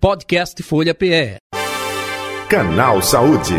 Podcast 0.00 0.62
Folha 0.62 0.94
PE. 0.94 1.36
Canal 2.48 3.02
Saúde. 3.02 3.52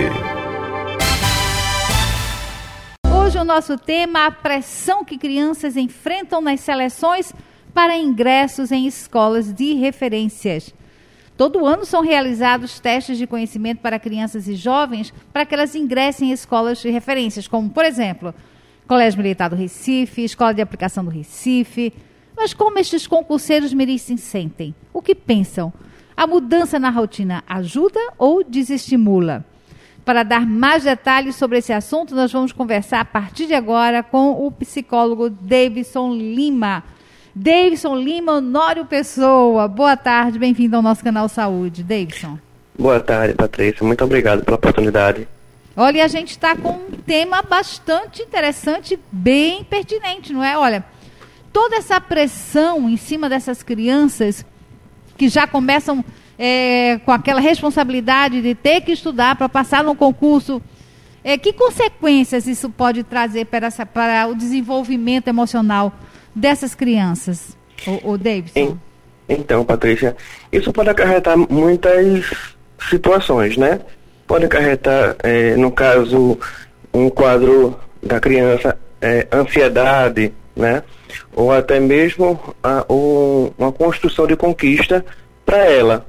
Hoje 3.16 3.38
o 3.38 3.44
nosso 3.44 3.78
tema 3.78 4.26
a 4.26 4.32
pressão 4.32 5.06
que 5.06 5.20
crianças 5.20 5.78
enfrentam 5.78 6.42
nas 6.42 6.62
seleções 6.62 7.32
para 7.76 7.96
ingressos 7.96 8.72
em 8.72 8.88
escolas 8.88 9.54
de 9.54 9.76
referências. 9.76 10.74
Todo 11.38 11.64
ano 11.64 11.86
são 11.86 12.02
realizados 12.02 12.80
testes 12.80 13.20
de 13.20 13.28
conhecimento 13.28 13.78
para 13.78 14.00
crianças 14.00 14.48
e 14.48 14.56
jovens 14.56 15.14
para 15.32 15.46
que 15.46 15.54
elas 15.54 15.76
ingressem 15.76 16.30
em 16.30 16.34
escolas 16.34 16.82
de 16.82 16.90
referências, 16.90 17.48
como, 17.48 17.70
por 17.70 17.86
exemplo, 17.86 18.34
Colégio 18.88 19.22
Militar 19.22 19.48
do 19.48 19.56
Recife, 19.56 20.24
Escola 20.24 20.56
de 20.56 20.62
Aplicação 20.64 21.06
do 21.06 21.12
Recife. 21.12 21.94
Mas 22.36 22.52
como 22.52 22.80
estes 22.80 23.06
concurseiros 23.06 23.76
mirim 23.76 24.00
se 24.00 24.18
sentem? 24.18 24.74
O 24.92 25.04
que 25.04 25.14
pensam? 25.14 25.72
A 26.22 26.28
mudança 26.28 26.78
na 26.78 26.92
rotina 26.92 27.44
ajuda 27.48 28.00
ou 28.16 28.44
desestimula? 28.44 29.44
Para 30.06 30.22
dar 30.22 30.46
mais 30.46 30.84
detalhes 30.84 31.36
sobre 31.36 31.58
esse 31.58 31.74
assunto, 31.74 32.14
nós 32.14 32.32
vamos 32.32 32.52
conversar 32.52 33.00
a 33.00 33.06
partir 33.06 33.48
de 33.48 33.56
agora 33.56 34.04
com 34.04 34.46
o 34.46 34.52
psicólogo 34.52 35.32
Davidson 35.32 36.14
Lima. 36.14 36.84
Davidson 37.34 37.96
Lima 37.96 38.34
Honório 38.34 38.86
Pessoa. 38.86 39.68
Boa 39.68 39.98
tarde, 39.98 40.38
bem-vindo 40.38 40.76
ao 40.76 40.84
nosso 40.84 41.04
canal 41.04 41.28
Saúde. 41.28 41.82
Davidson. 41.82 42.38
Boa 42.78 43.00
tarde, 43.00 43.34
Patrícia. 43.34 43.84
Muito 43.84 44.04
obrigado 44.04 44.46
pela 44.46 44.58
oportunidade. 44.58 45.28
Olha, 45.76 46.06
a 46.06 46.08
gente 46.08 46.30
está 46.30 46.56
com 46.56 46.70
um 46.70 46.92
tema 47.04 47.42
bastante 47.42 48.22
interessante, 48.22 49.00
bem 49.12 49.64
pertinente, 49.64 50.32
não 50.34 50.44
é? 50.44 50.56
Olha, 50.56 50.86
toda 51.52 51.78
essa 51.78 52.00
pressão 52.00 52.88
em 52.88 52.96
cima 52.96 53.28
dessas 53.28 53.64
crianças 53.64 54.46
que 55.22 55.30
já 55.30 55.46
começam 55.46 56.04
é, 56.36 57.00
com 57.06 57.12
aquela 57.12 57.40
responsabilidade 57.40 58.42
de 58.42 58.56
ter 58.56 58.82
que 58.82 58.92
estudar 58.92 59.36
para 59.36 59.48
passar 59.48 59.84
no 59.84 59.94
concurso. 59.94 60.60
É, 61.24 61.38
que 61.38 61.54
consequências 61.54 62.48
isso 62.48 62.72
pode 62.72 63.04
trazer 63.04 63.46
para, 63.46 63.68
essa, 63.68 63.86
para 63.86 64.28
o 64.28 64.34
desenvolvimento 64.34 65.28
emocional 65.28 65.94
dessas 66.34 66.74
crianças, 66.74 67.56
o, 67.86 68.14
o 68.14 68.18
Davidson? 68.18 68.80
Então, 69.30 69.64
Patrícia, 69.64 70.18
isso 70.52 70.74
pode 70.74 70.90
acarretar 70.90 71.38
muitas 71.38 72.26
situações, 72.90 73.58
né? 73.58 73.80
Pode 74.26 74.46
acarretar, 74.46 75.18
é, 75.22 75.56
no 75.56 75.72
caso, 75.72 76.36
um 76.92 77.12
quadro 77.12 77.80
da 78.02 78.20
criança, 78.20 78.76
é, 79.00 79.28
ansiedade, 79.32 80.34
né? 80.56 80.82
Ou 81.34 81.52
até 81.52 81.80
mesmo 81.80 82.40
a, 82.64 82.86
um, 82.90 83.52
uma 83.58 83.72
construção 83.72 84.28
de 84.28 84.36
conquista 84.36 85.06
para 85.46 85.66
ela, 85.66 86.06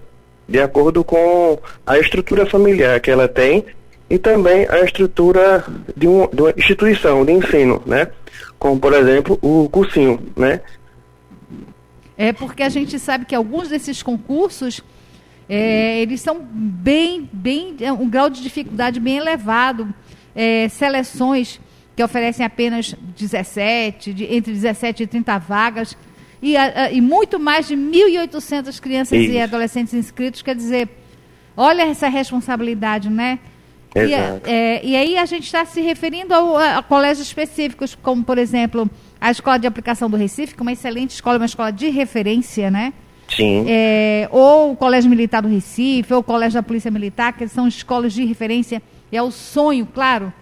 de 0.48 0.60
acordo 0.60 1.02
com 1.02 1.58
a 1.86 1.98
estrutura 1.98 2.46
familiar 2.46 3.00
que 3.00 3.10
ela 3.10 3.28
tem 3.28 3.64
e 4.10 4.18
também 4.18 4.66
a 4.68 4.80
estrutura 4.80 5.64
de, 5.96 6.06
um, 6.06 6.28
de 6.28 6.42
uma 6.42 6.54
instituição 6.56 7.24
de 7.24 7.32
ensino, 7.32 7.82
né? 7.86 8.08
Como, 8.58 8.78
por 8.78 8.92
exemplo, 8.92 9.38
o 9.40 9.68
cursinho, 9.70 10.20
né? 10.36 10.60
É 12.16 12.32
porque 12.32 12.62
a 12.62 12.68
gente 12.68 12.98
sabe 12.98 13.24
que 13.24 13.34
alguns 13.34 13.68
desses 13.68 14.02
concursos 14.02 14.82
é, 15.48 16.00
eles 16.00 16.20
são 16.20 16.40
bem, 16.40 17.28
bem, 17.32 17.76
é, 17.80 17.92
um 17.92 18.08
grau 18.08 18.30
de 18.30 18.42
dificuldade 18.42 19.00
bem 19.00 19.18
elevado. 19.18 19.92
É, 20.34 20.68
seleções 20.70 21.60
que 21.94 22.02
oferecem 22.02 22.44
apenas 22.44 22.94
17, 23.16 24.14
de, 24.14 24.24
entre 24.34 24.52
17 24.52 25.02
e 25.02 25.06
30 25.06 25.38
vagas, 25.38 25.96
e, 26.40 26.56
a, 26.56 26.90
e 26.90 27.00
muito 27.00 27.38
mais 27.38 27.68
de 27.68 27.76
1.800 27.76 28.80
crianças 28.80 29.18
Isso. 29.18 29.30
e 29.30 29.40
adolescentes 29.40 29.94
inscritos. 29.94 30.42
Quer 30.42 30.56
dizer, 30.56 30.88
olha 31.56 31.82
essa 31.82 32.08
responsabilidade, 32.08 33.08
né? 33.08 33.38
Exato. 33.94 34.48
E, 34.48 34.50
é, 34.50 34.80
e 34.84 34.96
aí 34.96 35.18
a 35.18 35.24
gente 35.24 35.44
está 35.44 35.64
se 35.64 35.80
referindo 35.80 36.34
ao, 36.34 36.56
a, 36.56 36.82
colégios 36.82 37.26
específicos, 37.26 37.94
como, 37.94 38.24
por 38.24 38.38
exemplo, 38.38 38.90
a 39.20 39.30
Escola 39.30 39.58
de 39.58 39.66
Aplicação 39.66 40.10
do 40.10 40.16
Recife, 40.16 40.54
que 40.54 40.60
é 40.60 40.62
uma 40.62 40.72
excelente 40.72 41.10
escola, 41.10 41.36
uma 41.36 41.46
escola 41.46 41.70
de 41.70 41.88
referência, 41.90 42.70
né? 42.70 42.92
Sim. 43.28 43.64
É, 43.68 44.28
ou 44.30 44.72
o 44.72 44.76
Colégio 44.76 45.08
Militar 45.08 45.42
do 45.42 45.48
Recife, 45.48 46.12
ou 46.12 46.20
o 46.20 46.22
Colégio 46.22 46.54
da 46.54 46.62
Polícia 46.62 46.90
Militar, 46.90 47.32
que 47.34 47.46
são 47.48 47.68
escolas 47.68 48.12
de 48.12 48.24
referência. 48.24 48.82
É 49.10 49.22
o 49.22 49.30
sonho, 49.30 49.86
claro, 49.86 50.32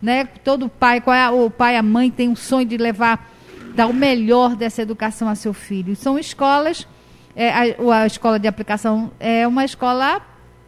né? 0.00 0.24
Todo 0.44 0.68
pai, 0.68 1.00
qual 1.00 1.14
é, 1.14 1.30
o 1.30 1.50
pai, 1.50 1.76
a 1.76 1.82
mãe 1.82 2.10
tem 2.10 2.28
um 2.28 2.36
sonho 2.36 2.66
de 2.66 2.76
levar, 2.76 3.30
dar 3.74 3.86
o 3.86 3.92
melhor 3.92 4.56
dessa 4.56 4.82
educação 4.82 5.28
a 5.28 5.34
seu 5.34 5.52
filho. 5.52 5.96
São 5.96 6.18
escolas, 6.18 6.86
é, 7.34 7.50
a, 7.50 8.02
a 8.02 8.06
escola 8.06 8.38
de 8.38 8.48
aplicação 8.48 9.10
é 9.18 9.46
uma 9.46 9.64
escola 9.64 10.20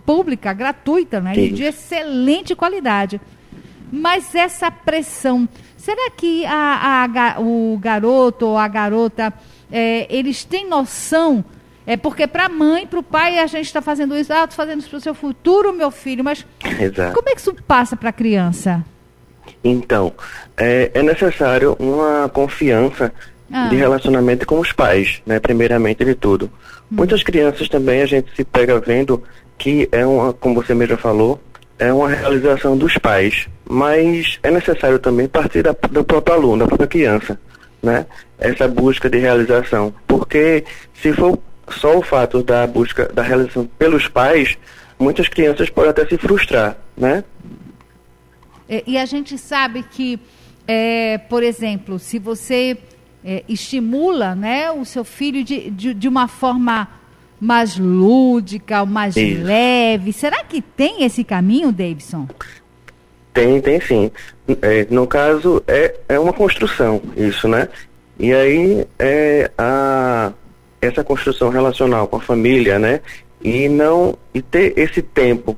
pública, 0.04 0.52
gratuita, 0.52 1.20
né? 1.20 1.34
de 1.34 1.62
excelente 1.62 2.54
qualidade. 2.54 3.20
Mas 3.92 4.34
essa 4.34 4.70
pressão, 4.70 5.48
será 5.76 6.10
que 6.10 6.44
a, 6.46 7.04
a, 7.04 7.40
o 7.40 7.78
garoto 7.80 8.46
ou 8.46 8.58
a 8.58 8.68
garota, 8.68 9.32
é, 9.70 10.06
eles 10.08 10.44
têm 10.44 10.68
noção 10.68 11.44
é 11.86 11.96
porque 11.96 12.26
para 12.26 12.46
a 12.46 12.48
mãe, 12.48 12.86
para 12.86 13.00
o 13.00 13.02
pai, 13.02 13.40
a 13.40 13.46
gente 13.48 13.66
está 13.66 13.82
fazendo 13.82 14.16
isso, 14.16 14.32
ah, 14.32 14.44
estou 14.44 14.56
fazendo 14.56 14.78
isso 14.78 14.88
para 14.88 14.98
o 14.98 15.00
seu 15.00 15.12
futuro, 15.12 15.72
meu 15.72 15.90
filho, 15.90 16.22
mas 16.22 16.46
Exato. 16.64 17.14
como 17.14 17.28
é 17.28 17.34
que 17.34 17.40
isso 17.40 17.52
passa 17.66 17.96
para 17.96 18.10
a 18.10 18.12
criança? 18.12 18.84
Então, 19.62 20.12
é, 20.56 20.90
é, 20.94 21.02
necessário 21.02 21.76
uma 21.78 22.28
confiança 22.28 23.12
ah. 23.52 23.68
de 23.68 23.76
relacionamento 23.76 24.46
com 24.46 24.60
os 24.60 24.72
pais, 24.72 25.22
né, 25.26 25.38
primeiramente 25.38 26.04
de 26.04 26.14
tudo. 26.14 26.46
Hum. 26.46 26.96
Muitas 26.96 27.22
crianças 27.22 27.68
também 27.68 28.02
a 28.02 28.06
gente 28.06 28.34
se 28.34 28.44
pega 28.44 28.78
vendo 28.80 29.22
que 29.58 29.88
é 29.92 30.06
uma, 30.06 30.32
como 30.32 30.62
você 30.62 30.74
mesmo 30.74 30.96
falou, 30.96 31.38
é 31.78 31.92
uma 31.92 32.08
realização 32.08 32.76
dos 32.76 32.96
pais, 32.98 33.48
mas 33.68 34.38
é 34.42 34.50
necessário 34.50 34.98
também 34.98 35.28
partir 35.28 35.62
da, 35.62 35.74
do 35.90 36.04
próprio 36.04 36.34
aluno, 36.34 36.58
da 36.58 36.66
própria 36.66 36.86
criança, 36.86 37.38
né? 37.82 38.06
Essa 38.38 38.66
busca 38.66 39.08
de 39.08 39.18
realização, 39.18 39.92
porque 40.06 40.64
se 40.94 41.12
for 41.12 41.38
só 41.70 41.98
o 41.98 42.02
fato 42.02 42.42
da 42.42 42.66
busca 42.66 43.10
da 43.12 43.22
realização 43.22 43.66
pelos 43.78 44.08
pais, 44.08 44.58
muitas 44.98 45.28
crianças 45.28 45.70
podem 45.70 45.90
até 45.90 46.06
se 46.06 46.18
frustrar, 46.18 46.76
né? 46.96 47.24
É, 48.70 48.84
e 48.86 48.96
a 48.96 49.04
gente 49.04 49.36
sabe 49.36 49.82
que, 49.82 50.20
é, 50.66 51.18
por 51.18 51.42
exemplo, 51.42 51.98
se 51.98 52.20
você 52.20 52.78
é, 53.24 53.42
estimula 53.48 54.36
né, 54.36 54.70
o 54.70 54.84
seu 54.84 55.04
filho 55.04 55.42
de, 55.42 55.68
de, 55.70 55.92
de 55.92 56.06
uma 56.06 56.28
forma 56.28 56.88
mais 57.40 57.76
lúdica, 57.76 58.86
mais 58.86 59.16
Isso. 59.16 59.42
leve, 59.42 60.12
será 60.12 60.44
que 60.44 60.62
tem 60.62 61.02
esse 61.02 61.24
caminho, 61.24 61.72
Davidson? 61.72 62.28
Tem, 63.34 63.60
tem 63.60 63.80
sim. 63.80 64.10
É, 64.62 64.86
no 64.88 65.06
caso, 65.06 65.62
é, 65.66 65.96
é 66.08 66.18
uma 66.18 66.32
construção, 66.32 67.02
isso, 67.16 67.48
né? 67.48 67.68
E 68.18 68.32
aí, 68.32 68.86
é, 68.98 69.50
a, 69.56 70.32
essa 70.80 71.02
construção 71.02 71.48
relacional 71.48 72.06
com 72.06 72.16
a 72.16 72.20
família, 72.20 72.78
né? 72.78 73.00
E 73.42 73.68
não 73.68 74.16
e 74.34 74.42
ter 74.42 74.78
esse 74.78 75.00
tempo, 75.00 75.56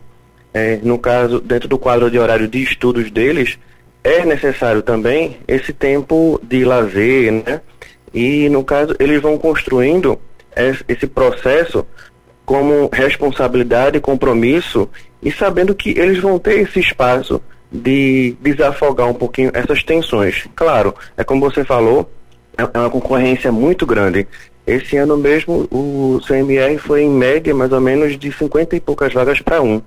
é, 0.52 0.78
no 0.82 0.98
caso 0.98 1.40
dentro 1.40 1.68
do 1.68 1.78
quadro 1.78 2.10
de 2.10 2.18
horário 2.18 2.48
de 2.48 2.62
estudos 2.62 3.10
deles, 3.10 3.58
é 4.04 4.24
necessário 4.24 4.82
também 4.82 5.38
esse 5.46 5.72
tempo 5.72 6.40
de 6.42 6.64
lazer, 6.64 7.32
né? 7.32 7.60
E 8.12 8.48
no 8.48 8.62
caso 8.62 8.94
eles 8.98 9.20
vão 9.22 9.38
construindo 9.38 10.18
esse 10.88 11.06
processo 11.06 11.86
como 12.44 12.90
responsabilidade, 12.92 14.00
compromisso 14.00 14.88
e 15.22 15.30
sabendo 15.30 15.74
que 15.74 15.90
eles 15.90 16.18
vão 16.18 16.38
ter 16.38 16.60
esse 16.60 16.80
espaço 16.80 17.40
de 17.70 18.36
desafogar 18.40 19.08
um 19.08 19.14
pouquinho 19.14 19.50
essas 19.54 19.82
tensões. 19.82 20.46
Claro, 20.54 20.94
é 21.16 21.24
como 21.24 21.40
você 21.40 21.64
falou, 21.64 22.10
é, 22.58 22.62
é 22.62 22.78
uma 22.78 22.90
concorrência 22.90 23.50
muito 23.50 23.86
grande. 23.86 24.26
Esse 24.66 24.96
ano 24.96 25.16
mesmo 25.16 25.66
o 25.70 26.20
CMR 26.26 26.76
foi 26.78 27.02
em 27.02 27.10
média 27.10 27.54
mais 27.54 27.72
ou 27.72 27.80
menos 27.80 28.18
de 28.18 28.30
50 28.30 28.76
e 28.76 28.80
poucas 28.80 29.12
vagas 29.12 29.40
para 29.40 29.62
um. 29.62 29.80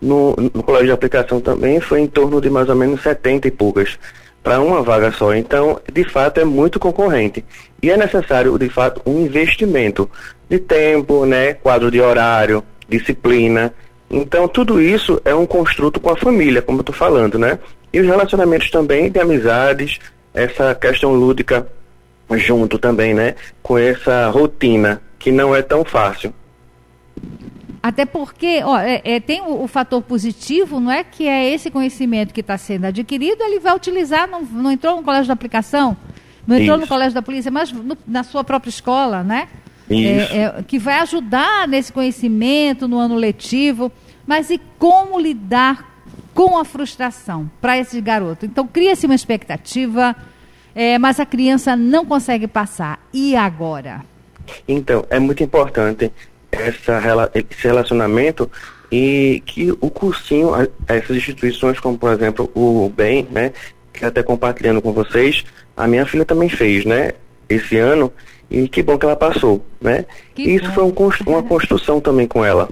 No, 0.00 0.34
no 0.36 0.62
colégio 0.62 0.86
de 0.86 0.92
aplicação 0.92 1.40
também 1.40 1.80
foi 1.80 2.00
em 2.00 2.06
torno 2.06 2.40
de 2.40 2.48
mais 2.48 2.68
ou 2.68 2.76
menos 2.76 3.02
70 3.02 3.48
e 3.48 3.50
poucas 3.50 3.98
para 4.42 4.60
uma 4.60 4.82
vaga 4.82 5.10
só. 5.12 5.34
Então, 5.34 5.80
de 5.92 6.04
fato, 6.04 6.40
é 6.40 6.44
muito 6.44 6.78
concorrente. 6.78 7.44
E 7.82 7.90
é 7.90 7.96
necessário, 7.96 8.56
de 8.58 8.68
fato, 8.68 9.02
um 9.04 9.20
investimento 9.20 10.08
de 10.48 10.58
tempo, 10.58 11.26
né, 11.26 11.54
quadro 11.54 11.90
de 11.90 12.00
horário, 12.00 12.62
disciplina. 12.88 13.74
Então, 14.10 14.48
tudo 14.48 14.80
isso 14.80 15.20
é 15.24 15.34
um 15.34 15.46
construto 15.46 16.00
com 16.00 16.10
a 16.10 16.16
família, 16.16 16.62
como 16.62 16.78
eu 16.78 16.82
estou 16.82 16.94
falando, 16.94 17.38
né? 17.38 17.58
E 17.92 18.00
os 18.00 18.06
relacionamentos 18.06 18.70
também 18.70 19.10
de 19.10 19.20
amizades, 19.20 19.98
essa 20.32 20.74
questão 20.74 21.12
lúdica 21.12 21.66
junto 22.32 22.78
também, 22.78 23.12
né? 23.12 23.34
Com 23.62 23.76
essa 23.78 24.28
rotina 24.30 25.02
que 25.18 25.30
não 25.30 25.54
é 25.54 25.62
tão 25.62 25.84
fácil. 25.84 26.32
Até 27.88 28.04
porque 28.04 28.60
ó, 28.62 28.78
é, 28.78 29.00
é, 29.02 29.18
tem 29.18 29.40
o, 29.40 29.62
o, 29.62 29.66
fator 29.66 30.02
positivo, 30.02 30.78
não 30.78 30.92
é? 30.92 31.02
Que 31.02 31.26
é 31.26 31.48
esse 31.48 31.70
conhecimento 31.70 32.34
que 32.34 32.42
está 32.42 32.58
sendo 32.58 32.84
adquirido, 32.84 33.42
ele 33.42 33.58
vai 33.58 33.74
utilizar, 33.74 34.28
não, 34.28 34.42
não 34.42 34.70
entrou 34.70 34.96
no 34.96 35.02
colégio 35.02 35.24
de 35.24 35.32
aplicação, 35.32 35.96
não 36.46 36.56
entrou 36.56 36.76
Isso. 36.76 36.82
no 36.82 36.86
colégio 36.86 37.14
da 37.14 37.22
polícia, 37.22 37.50
mas 37.50 37.72
no, 37.72 37.96
na 38.06 38.22
sua 38.22 38.44
própria 38.44 38.68
escola, 38.68 39.24
né? 39.24 39.48
é, 39.88 40.36
é, 40.36 40.62
que 40.66 40.78
vai 40.78 40.98
ajudar 40.98 41.66
nesse 41.66 41.90
conhecimento 41.90 42.86
no 42.86 42.98
ano 42.98 43.14
letivo, 43.14 43.90
mas 44.26 44.50
e 44.50 44.60
como 44.78 45.18
lidar 45.18 46.02
com 46.34 46.58
a 46.58 46.64
frustração 46.66 47.50
para 47.58 47.78
esse 47.78 47.98
garoto? 48.02 48.44
Então 48.44 48.66
cria-se 48.66 49.06
uma 49.06 49.14
expectativa, 49.14 50.14
é, 50.74 50.98
mas 50.98 51.18
a 51.18 51.24
criança 51.24 51.74
não 51.74 52.04
consegue 52.04 52.46
passar. 52.46 53.00
E 53.14 53.34
agora? 53.34 54.02
Então, 54.68 55.06
é 55.08 55.18
muito 55.18 55.42
importante 55.42 56.12
essa, 56.50 57.30
esse 57.34 57.66
relacionamento 57.66 58.50
e 58.90 59.42
que 59.44 59.70
o 59.80 59.90
cursinho, 59.90 60.50
essas 60.86 61.16
instituições 61.16 61.78
como, 61.78 61.98
por 61.98 62.12
exemplo, 62.12 62.50
o 62.54 62.90
BEM, 62.94 63.28
né, 63.30 63.52
que 63.92 64.04
até 64.04 64.22
compartilhando 64.22 64.80
com 64.80 64.92
vocês, 64.92 65.44
a 65.76 65.86
minha 65.86 66.06
filha 66.06 66.24
também 66.24 66.48
fez, 66.48 66.84
né, 66.84 67.12
esse 67.48 67.76
ano, 67.76 68.12
e 68.50 68.68
que 68.68 68.82
bom 68.82 68.98
que 68.98 69.04
ela 69.04 69.16
passou, 69.16 69.64
né? 69.80 70.06
Que 70.34 70.42
e 70.42 70.54
isso 70.56 70.68
bom. 70.68 70.72
foi 70.72 70.84
um, 70.84 71.32
uma 71.32 71.42
construção 71.42 72.00
também 72.00 72.26
com 72.26 72.44
ela. 72.44 72.68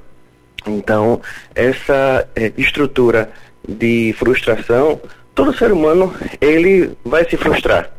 Então, 0.67 1.21
essa 1.55 2.27
é, 2.35 2.53
estrutura 2.57 3.31
de 3.69 4.15
frustração, 4.19 5.01
todo 5.35 5.57
ser 5.57 5.71
humano, 5.73 6.15
ele 6.41 6.97
vai 7.05 7.29
se 7.29 7.37
frustrar. 7.37 7.91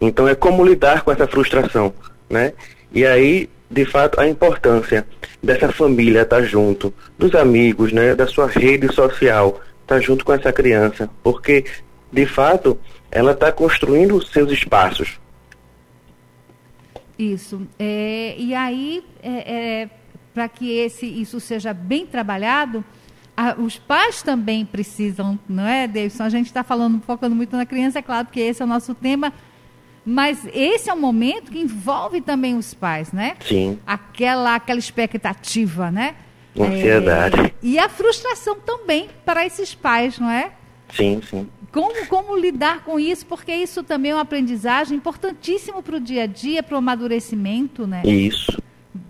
Então, 0.00 0.28
é 0.28 0.34
como 0.34 0.64
lidar 0.64 1.02
com 1.02 1.12
essa 1.12 1.26
frustração, 1.26 1.94
né? 2.28 2.52
E 2.92 3.06
aí, 3.06 3.48
de 3.70 3.84
fato, 3.84 4.20
a 4.20 4.28
importância 4.28 5.06
dessa 5.42 5.72
família 5.72 6.22
estar 6.22 6.36
tá 6.36 6.42
junto, 6.42 6.92
dos 7.18 7.34
amigos, 7.34 7.92
né, 7.92 8.14
da 8.14 8.26
sua 8.26 8.46
rede 8.46 8.92
social, 8.92 9.60
estar 9.82 9.96
tá 9.96 10.00
junto 10.00 10.24
com 10.24 10.32
essa 10.32 10.52
criança, 10.52 11.08
porque, 11.22 11.64
de 12.12 12.26
fato, 12.26 12.78
ela 13.10 13.32
está 13.32 13.50
construindo 13.50 14.16
os 14.16 14.30
seus 14.30 14.52
espaços. 14.52 15.18
Isso. 17.18 17.62
É, 17.78 18.34
e 18.36 18.54
aí, 18.54 19.04
é, 19.22 19.30
é, 19.82 19.90
para 20.32 20.48
que 20.48 20.70
esse, 20.78 21.06
isso 21.06 21.38
seja 21.38 21.72
bem 21.72 22.06
trabalhado, 22.06 22.84
a, 23.36 23.54
os 23.54 23.78
pais 23.78 24.22
também 24.22 24.64
precisam, 24.64 25.38
não 25.48 25.66
é, 25.66 25.86
Davidson? 25.86 26.24
A 26.24 26.28
gente 26.28 26.46
está 26.46 26.62
falando, 26.62 27.00
focando 27.02 27.34
muito 27.34 27.56
na 27.56 27.66
criança, 27.66 27.98
é 27.98 28.02
claro, 28.02 28.26
porque 28.26 28.40
esse 28.40 28.62
é 28.62 28.64
o 28.64 28.68
nosso 28.68 28.94
tema, 28.94 29.32
mas 30.04 30.46
esse 30.52 30.90
é 30.90 30.94
um 30.94 31.00
momento 31.00 31.50
que 31.50 31.58
envolve 31.58 32.20
também 32.20 32.56
os 32.56 32.74
pais, 32.74 33.12
né? 33.12 33.36
Sim. 33.40 33.78
Aquela, 33.86 34.54
aquela 34.54 34.78
expectativa, 34.78 35.90
né? 35.90 36.14
Ansiedade. 36.58 37.40
É, 37.40 37.52
e 37.62 37.78
a 37.78 37.88
frustração 37.88 38.56
também 38.60 39.08
para 39.24 39.44
esses 39.44 39.74
pais, 39.74 40.18
não 40.18 40.30
é? 40.30 40.52
Sim, 40.92 41.20
sim. 41.28 41.48
Como, 41.72 42.06
como 42.06 42.36
lidar 42.36 42.84
com 42.84 43.00
isso? 43.00 43.26
Porque 43.26 43.52
isso 43.52 43.82
também 43.82 44.12
é 44.12 44.14
uma 44.14 44.20
aprendizagem 44.20 44.96
importantíssimo 44.96 45.82
para 45.82 45.96
o 45.96 46.00
dia 46.00 46.22
a 46.22 46.26
dia, 46.26 46.62
para 46.62 46.76
o 46.76 46.78
amadurecimento, 46.78 47.84
né? 47.86 48.02
Isso. 48.04 48.62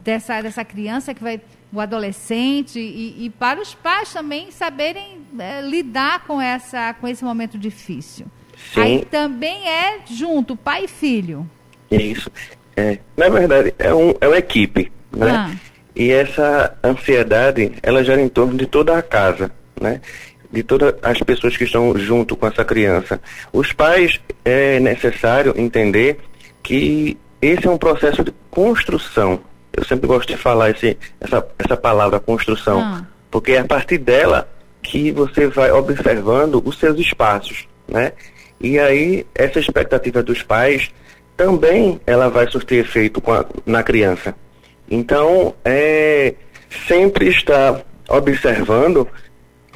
Dessa, 0.02 0.40
dessa 0.40 0.64
criança 0.64 1.12
que 1.12 1.22
vai, 1.22 1.40
o 1.70 1.78
adolescente, 1.78 2.78
e, 2.78 3.26
e 3.26 3.30
para 3.30 3.60
os 3.60 3.74
pais 3.74 4.10
também 4.12 4.50
saberem 4.50 5.18
é, 5.38 5.60
lidar 5.60 6.24
com, 6.24 6.40
essa, 6.40 6.94
com 6.94 7.06
esse 7.06 7.22
momento 7.22 7.58
difícil. 7.58 8.26
Sim. 8.72 8.80
Aí 8.80 9.04
também 9.10 9.68
é 9.68 10.00
junto, 10.10 10.56
pai 10.56 10.84
e 10.84 10.88
filho. 10.88 11.48
Isso. 11.90 12.30
É, 12.76 12.98
na 13.16 13.28
verdade, 13.28 13.74
é, 13.78 13.94
um, 13.94 14.14
é 14.20 14.26
uma 14.26 14.38
equipe, 14.38 14.90
né? 15.12 15.30
Ah. 15.30 15.50
E 15.94 16.10
essa 16.10 16.76
ansiedade, 16.82 17.72
ela 17.82 18.02
gera 18.02 18.20
em 18.20 18.28
torno 18.28 18.56
de 18.56 18.66
toda 18.66 18.98
a 18.98 19.02
casa, 19.02 19.52
né? 19.80 20.00
de 20.54 20.62
todas 20.62 20.94
as 21.02 21.18
pessoas 21.18 21.56
que 21.56 21.64
estão 21.64 21.96
junto 21.98 22.36
com 22.36 22.46
essa 22.46 22.64
criança. 22.64 23.20
Os 23.52 23.72
pais 23.72 24.20
é 24.44 24.78
necessário 24.78 25.52
entender 25.56 26.20
que 26.62 27.18
esse 27.42 27.66
é 27.66 27.70
um 27.70 27.76
processo 27.76 28.22
de 28.22 28.32
construção. 28.50 29.40
Eu 29.72 29.84
sempre 29.84 30.06
gosto 30.06 30.28
de 30.28 30.36
falar 30.36 30.70
esse, 30.70 30.96
essa, 31.20 31.46
essa 31.58 31.76
palavra 31.76 32.20
construção, 32.20 32.80
ah. 32.80 33.04
porque 33.30 33.52
é 33.52 33.58
a 33.58 33.64
partir 33.64 33.98
dela 33.98 34.48
que 34.80 35.10
você 35.10 35.48
vai 35.48 35.72
observando 35.72 36.62
os 36.64 36.78
seus 36.78 36.98
espaços, 37.00 37.66
né? 37.88 38.12
E 38.60 38.78
aí 38.78 39.26
essa 39.34 39.58
expectativa 39.58 40.22
dos 40.22 40.42
pais 40.42 40.90
também 41.36 42.00
ela 42.06 42.28
vai 42.28 42.50
surtir 42.50 42.78
efeito 42.78 43.22
a, 43.30 43.46
na 43.66 43.82
criança. 43.82 44.34
Então 44.90 45.54
é 45.64 46.34
sempre 46.86 47.28
estar 47.28 47.82
observando 48.08 49.08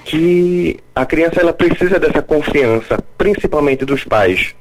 que 0.05 0.79
a 0.95 1.05
criança 1.05 1.41
ela 1.41 1.53
precisa 1.53 1.99
dessa 1.99 2.23
confiança, 2.23 2.99
principalmente 3.17 3.85
dos 3.85 4.05
pais. 4.05 4.55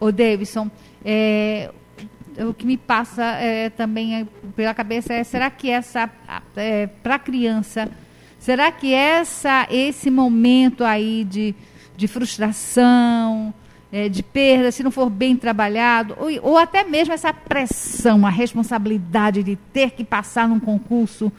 O 0.00 0.10
Davidson, 0.10 0.70
é, 1.04 1.70
o 2.38 2.54
que 2.54 2.66
me 2.66 2.76
passa 2.76 3.22
é, 3.22 3.70
também 3.70 4.20
é, 4.20 4.26
pela 4.56 4.74
cabeça 4.74 5.12
é 5.12 5.22
será 5.24 5.50
que 5.50 5.70
essa 5.70 6.10
é, 6.56 6.86
para 6.86 7.16
a 7.16 7.18
criança 7.18 7.88
será 8.38 8.72
que 8.72 8.94
essa 8.94 9.66
esse 9.70 10.10
momento 10.10 10.84
aí 10.84 11.24
de, 11.24 11.54
de 12.00 12.08
frustração 12.08 13.52
é, 13.92 14.08
de 14.08 14.22
perda 14.22 14.72
se 14.72 14.82
não 14.82 14.90
for 14.90 15.10
bem 15.10 15.36
trabalhado 15.36 16.16
ou, 16.18 16.52
ou 16.52 16.58
até 16.58 16.82
mesmo 16.82 17.12
essa 17.12 17.32
pressão 17.32 18.26
a 18.26 18.30
responsabilidade 18.30 19.42
de 19.42 19.56
ter 19.56 19.90
que 19.90 20.02
passar 20.02 20.48
num 20.48 20.58
concurso 20.58 21.30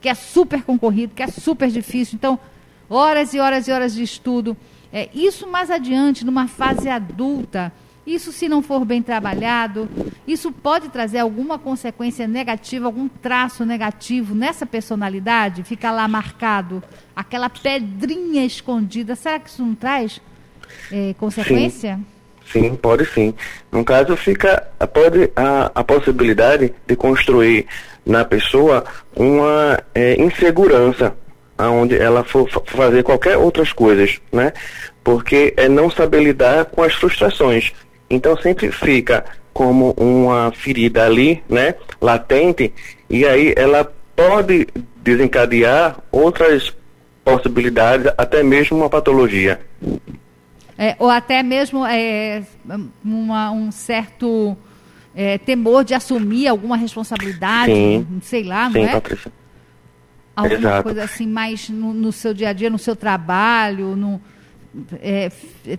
que 0.00 0.08
é 0.08 0.14
super 0.14 0.62
concorrido, 0.62 1.14
que 1.14 1.22
é 1.22 1.26
super 1.26 1.68
difícil. 1.68 2.16
Então, 2.16 2.40
horas 2.88 3.34
e 3.34 3.38
horas 3.38 3.68
e 3.68 3.70
horas 3.70 3.94
de 3.94 4.02
estudo. 4.02 4.56
É, 4.90 5.10
isso 5.14 5.46
mais 5.46 5.70
adiante, 5.70 6.24
numa 6.24 6.48
fase 6.48 6.88
adulta, 6.88 7.70
isso 8.06 8.32
se 8.32 8.48
não 8.48 8.62
for 8.62 8.84
bem 8.84 9.02
trabalhado, 9.02 9.88
isso 10.26 10.50
pode 10.50 10.88
trazer 10.88 11.18
alguma 11.18 11.58
consequência 11.58 12.26
negativa, 12.26 12.86
algum 12.86 13.08
traço 13.08 13.64
negativo 13.64 14.34
nessa 14.34 14.64
personalidade, 14.66 15.62
fica 15.62 15.90
lá 15.90 16.08
marcado, 16.08 16.82
aquela 17.14 17.50
pedrinha 17.50 18.44
escondida. 18.44 19.14
Será 19.14 19.38
que 19.38 19.50
isso 19.50 19.62
não 19.62 19.74
traz 19.74 20.20
é, 20.90 21.14
consequência? 21.18 21.96
Sim. 21.96 22.20
Sim, 22.50 22.74
pode 22.74 23.04
sim. 23.06 23.32
No 23.70 23.84
caso, 23.84 24.16
fica 24.16 24.66
pode 24.92 25.30
a, 25.36 25.70
a 25.72 25.84
possibilidade 25.84 26.74
de 26.84 26.96
construir 26.96 27.66
na 28.04 28.24
pessoa 28.24 28.84
uma 29.14 29.80
é, 29.94 30.20
insegurança 30.20 31.14
aonde 31.56 31.96
ela 31.96 32.24
for 32.24 32.48
fazer 32.66 33.02
qualquer 33.02 33.36
outras 33.36 33.72
coisas, 33.72 34.20
né? 34.32 34.52
Porque 35.04 35.54
é 35.56 35.68
não 35.68 35.90
saber 35.90 36.22
lidar 36.22 36.64
com 36.64 36.82
as 36.82 36.94
frustrações. 36.94 37.72
Então 38.10 38.36
sempre 38.36 38.72
fica 38.72 39.24
como 39.52 39.92
uma 39.92 40.50
ferida 40.52 41.06
ali, 41.06 41.42
né? 41.48 41.76
Latente, 42.00 42.72
e 43.08 43.24
aí 43.24 43.54
ela 43.56 43.90
pode 44.16 44.66
desencadear 44.96 45.98
outras 46.10 46.74
possibilidades, 47.24 48.12
até 48.18 48.42
mesmo 48.42 48.76
uma 48.76 48.90
patologia. 48.90 49.60
É, 50.76 50.96
ou 50.98 51.10
até 51.10 51.42
mesmo 51.42 51.86
é, 51.86 52.42
uma, 53.04 53.50
um 53.50 53.70
certo 53.70 54.56
é, 55.14 55.36
temor 55.38 55.84
de 55.84 55.94
assumir 55.94 56.48
alguma 56.48 56.76
responsabilidade, 56.76 57.72
Sim. 57.72 58.06
sei 58.22 58.42
lá, 58.42 58.64
não 58.64 58.72
Sim, 58.72 58.84
é? 58.84 58.92
Patrícia. 58.92 59.32
Alguma 60.34 60.58
Exato. 60.58 60.82
coisa 60.84 61.04
assim 61.04 61.26
mais 61.26 61.68
no, 61.68 61.92
no, 61.92 62.12
seu 62.12 62.32
dia 62.32 62.48
a 62.48 62.52
dia, 62.52 62.70
no 62.70 62.78
seu 62.78 62.96
trabalho, 62.96 63.94
no, 63.94 64.20
é, 65.00 65.30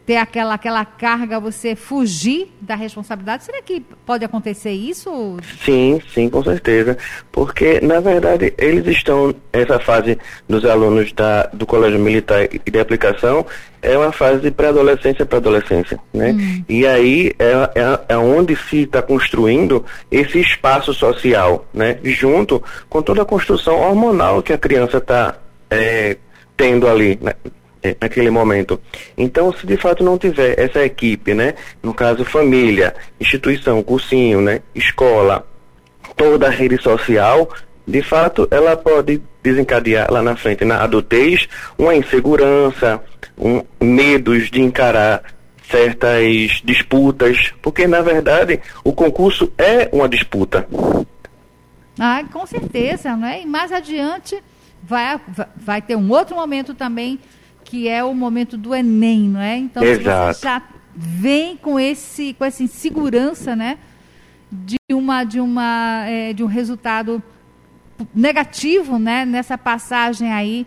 ter 0.05 0.17
aquela, 0.17 0.53
aquela 0.53 0.83
carga, 0.83 1.39
você 1.39 1.75
fugir 1.75 2.51
da 2.60 2.75
responsabilidade. 2.75 3.43
Será 3.43 3.62
que 3.62 3.81
pode 4.05 4.25
acontecer 4.25 4.71
isso? 4.71 5.38
Sim, 5.63 6.01
sim, 6.13 6.29
com 6.29 6.43
certeza. 6.43 6.98
Porque, 7.31 7.79
na 7.81 8.00
verdade, 8.00 8.53
eles 8.57 8.86
estão, 8.88 9.33
essa 9.53 9.79
fase 9.79 10.17
dos 10.48 10.65
alunos 10.65 11.12
da, 11.13 11.43
do 11.48 11.65
Colégio 11.65 12.00
Militar 12.00 12.43
e 12.51 12.71
de 12.71 12.79
aplicação, 12.79 13.45
é 13.81 13.98
uma 13.98 14.12
fase 14.12 14.41
de 14.41 14.51
pré-adolescência 14.51 15.25
para 15.25 15.39
adolescência, 15.39 16.00
né? 16.13 16.33
Hum. 16.33 16.63
E 16.69 16.86
aí 16.86 17.33
é, 17.39 17.51
é, 17.75 18.00
é 18.10 18.17
onde 18.17 18.55
se 18.55 18.83
está 18.83 19.01
construindo 19.01 19.83
esse 20.12 20.39
espaço 20.39 20.93
social, 20.93 21.65
né? 21.74 21.98
Junto 22.03 22.62
com 22.88 23.01
toda 23.01 23.24
a 23.24 23.25
construção 23.25 23.79
hormonal 23.79 24.43
que 24.43 24.53
a 24.53 24.57
criança 24.57 24.98
está 24.98 25.36
é, 25.69 26.17
tendo 26.55 26.88
ali, 26.88 27.17
né? 27.19 27.33
É, 27.83 27.95
naquele 28.00 28.29
momento. 28.29 28.79
Então, 29.17 29.51
se 29.51 29.65
de 29.65 29.75
fato 29.75 30.03
não 30.03 30.15
tiver 30.15 30.59
essa 30.59 30.85
equipe, 30.85 31.33
né, 31.33 31.55
no 31.81 31.95
caso 31.95 32.23
família, 32.23 32.93
instituição, 33.19 33.81
cursinho, 33.81 34.39
né, 34.39 34.61
escola, 34.75 35.47
toda 36.15 36.45
a 36.45 36.51
rede 36.51 36.79
social, 36.79 37.50
de 37.88 38.03
fato 38.03 38.47
ela 38.51 38.77
pode 38.77 39.19
desencadear 39.41 40.11
lá 40.11 40.21
na 40.21 40.35
frente, 40.35 40.63
na 40.63 40.83
adultez, 40.83 41.50
uma 41.75 41.95
insegurança, 41.95 43.01
um, 43.35 43.63
medos 43.83 44.51
de 44.51 44.61
encarar 44.61 45.23
certas 45.69 46.61
disputas, 46.63 47.51
porque 47.61 47.88
na 47.88 48.01
verdade 48.01 48.59
o 48.83 48.93
concurso 48.93 49.51
é 49.57 49.89
uma 49.91 50.07
disputa. 50.07 50.67
Ah, 52.00 52.23
com 52.31 52.45
certeza, 52.45 53.15
não 53.15 53.27
é? 53.27 53.41
E 53.41 53.45
mais 53.45 53.71
adiante 53.71 54.38
vai, 54.83 55.19
vai 55.55 55.81
ter 55.81 55.95
um 55.95 56.11
outro 56.11 56.35
momento 56.35 56.73
também 56.73 57.19
que 57.72 57.88
é 57.88 58.04
o 58.04 58.13
momento 58.13 58.58
do 58.58 58.75
Enem, 58.75 59.30
não 59.30 59.40
é? 59.40 59.58
Então, 59.58 59.82
Exato. 59.82 60.34
você 60.34 60.44
já 60.44 60.62
vem 60.94 61.56
com 61.56 61.80
esse 61.80 62.34
com 62.34 62.44
essa 62.44 62.62
insegurança, 62.62 63.56
né? 63.56 63.78
de 64.51 64.75
uma 64.92 65.24
de 65.24 65.40
uma 65.40 66.04
é, 66.06 66.34
de 66.34 66.44
um 66.44 66.48
resultado 66.48 67.24
negativo, 68.13 69.00
né, 69.00 69.24
nessa 69.25 69.58
passagem 69.58 70.34
aí 70.34 70.66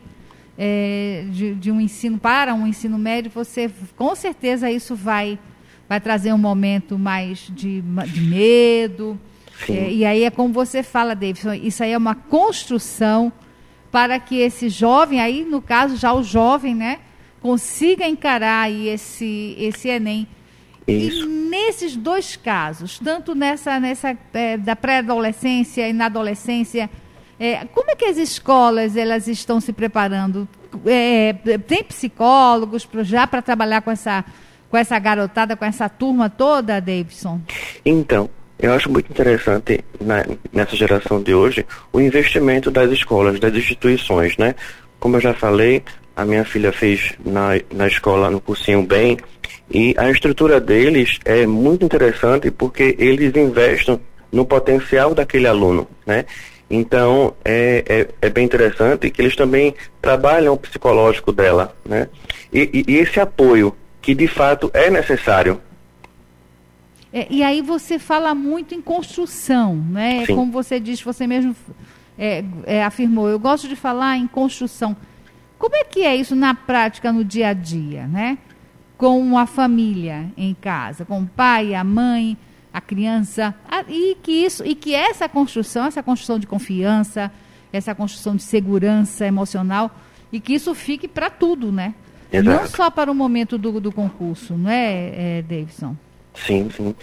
é, 0.56 1.26
de, 1.30 1.54
de, 1.56 1.70
um 1.70 1.80
ensino 1.80 2.16
para 2.16 2.54
um 2.54 2.66
ensino 2.66 2.96
médio, 2.96 3.30
você 3.34 3.70
com 3.96 4.14
certeza 4.14 4.70
isso 4.70 4.94
vai 4.94 5.38
vai 5.86 6.00
trazer 6.00 6.32
um 6.32 6.38
momento 6.38 6.98
mais 6.98 7.50
de, 7.50 7.82
de 7.82 8.20
medo. 8.22 9.20
É, 9.68 9.92
e 9.92 10.04
aí 10.04 10.24
é 10.24 10.30
como 10.30 10.52
você 10.52 10.82
fala, 10.82 11.14
Davidson, 11.14 11.52
isso 11.52 11.82
aí 11.82 11.92
é 11.92 11.98
uma 11.98 12.14
construção 12.14 13.30
para 13.94 14.18
que 14.18 14.40
esse 14.40 14.68
jovem, 14.68 15.20
aí 15.20 15.44
no 15.44 15.62
caso 15.62 15.96
já 15.96 16.12
o 16.12 16.20
jovem, 16.20 16.74
né, 16.74 16.98
consiga 17.40 18.04
encarar 18.08 18.62
aí 18.62 18.88
esse, 18.88 19.54
esse 19.56 19.86
Enem. 19.88 20.26
Isso. 20.84 21.22
E 21.22 21.26
nesses 21.28 21.94
dois 21.94 22.34
casos, 22.34 22.98
tanto 22.98 23.36
nessa, 23.36 23.78
nessa 23.78 24.18
é, 24.32 24.56
da 24.56 24.74
pré-adolescência 24.74 25.88
e 25.88 25.92
na 25.92 26.06
adolescência, 26.06 26.90
é, 27.38 27.66
como 27.66 27.88
é 27.88 27.94
que 27.94 28.04
as 28.04 28.16
escolas 28.16 28.96
elas 28.96 29.28
estão 29.28 29.60
se 29.60 29.72
preparando? 29.72 30.48
É, 30.84 31.32
tem 31.64 31.84
psicólogos 31.84 32.88
já 33.02 33.28
para 33.28 33.42
trabalhar 33.42 33.80
com 33.80 33.92
essa, 33.92 34.24
com 34.68 34.76
essa 34.76 34.98
garotada, 34.98 35.54
com 35.56 35.64
essa 35.64 35.88
turma 35.88 36.28
toda, 36.28 36.80
Davidson? 36.80 37.40
Então, 37.86 38.28
eu 38.58 38.72
acho 38.72 38.90
muito 38.90 39.10
interessante 39.10 39.84
nessa 40.52 40.76
geração 40.76 41.22
de 41.22 41.34
hoje 41.34 41.66
o 41.92 42.00
investimento 42.00 42.70
das 42.70 42.90
escolas, 42.90 43.38
das 43.40 43.54
instituições, 43.54 44.36
né? 44.36 44.54
Como 44.98 45.16
eu 45.16 45.20
já 45.20 45.34
falei, 45.34 45.82
a 46.16 46.24
minha 46.24 46.44
filha 46.44 46.72
fez 46.72 47.14
na, 47.24 47.50
na 47.72 47.86
escola, 47.86 48.30
no 48.30 48.40
cursinho 48.40 48.82
bem, 48.82 49.18
e 49.70 49.94
a 49.98 50.10
estrutura 50.10 50.60
deles 50.60 51.18
é 51.24 51.46
muito 51.46 51.84
interessante 51.84 52.50
porque 52.50 52.94
eles 52.98 53.34
investem 53.34 54.00
no 54.30 54.44
potencial 54.44 55.14
daquele 55.14 55.46
aluno, 55.46 55.88
né? 56.06 56.24
Então, 56.70 57.34
é, 57.44 57.84
é, 57.86 58.26
é, 58.26 58.30
bem 58.30 58.44
interessante 58.44 59.10
que 59.10 59.20
eles 59.20 59.36
também 59.36 59.74
trabalham 60.00 60.54
o 60.54 60.58
psicológico 60.58 61.32
dela, 61.32 61.74
né? 61.84 62.08
E, 62.52 62.84
e, 62.88 62.92
e 62.94 62.98
esse 62.98 63.20
apoio, 63.20 63.74
que 64.00 64.14
de 64.14 64.26
fato 64.26 64.70
é 64.72 64.90
necessário. 64.90 65.60
É, 67.16 67.28
e 67.30 67.44
aí 67.44 67.62
você 67.62 67.96
fala 67.96 68.34
muito 68.34 68.74
em 68.74 68.82
construção, 68.82 69.76
né? 69.76 70.26
Sim. 70.26 70.34
Como 70.34 70.50
você 70.50 70.80
disse, 70.80 71.04
você 71.04 71.28
mesmo 71.28 71.54
é, 72.18 72.44
é, 72.66 72.82
afirmou, 72.82 73.28
eu 73.28 73.38
gosto 73.38 73.68
de 73.68 73.76
falar 73.76 74.16
em 74.16 74.26
construção. 74.26 74.96
Como 75.56 75.76
é 75.76 75.84
que 75.84 76.00
é 76.00 76.16
isso 76.16 76.34
na 76.34 76.56
prática, 76.56 77.12
no 77.12 77.24
dia 77.24 77.50
a 77.50 77.52
dia, 77.52 78.08
né? 78.08 78.36
Com 78.98 79.38
a 79.38 79.46
família 79.46 80.26
em 80.36 80.54
casa, 80.54 81.04
com 81.04 81.20
o 81.20 81.26
pai, 81.26 81.72
a 81.72 81.84
mãe, 81.84 82.36
a 82.72 82.80
criança, 82.80 83.54
a, 83.70 83.84
e 83.88 84.16
que 84.20 84.32
isso 84.32 84.66
e 84.66 84.74
que 84.74 84.92
essa 84.92 85.28
construção, 85.28 85.86
essa 85.86 86.02
construção 86.02 86.40
de 86.40 86.48
confiança, 86.48 87.30
essa 87.72 87.94
construção 87.94 88.34
de 88.34 88.42
segurança 88.42 89.24
emocional, 89.24 89.96
e 90.32 90.40
que 90.40 90.52
isso 90.52 90.74
fique 90.74 91.06
para 91.06 91.30
tudo, 91.30 91.70
né? 91.70 91.94
Exato. 92.32 92.60
Não 92.60 92.66
só 92.66 92.90
para 92.90 93.08
o 93.08 93.14
momento 93.14 93.56
do, 93.56 93.80
do 93.80 93.92
concurso, 93.92 94.56
não 94.56 94.68
é, 94.68 95.38
é, 95.38 95.42
Davidson? 95.42 95.94
Sim, 96.34 96.70
sim. 96.76 96.94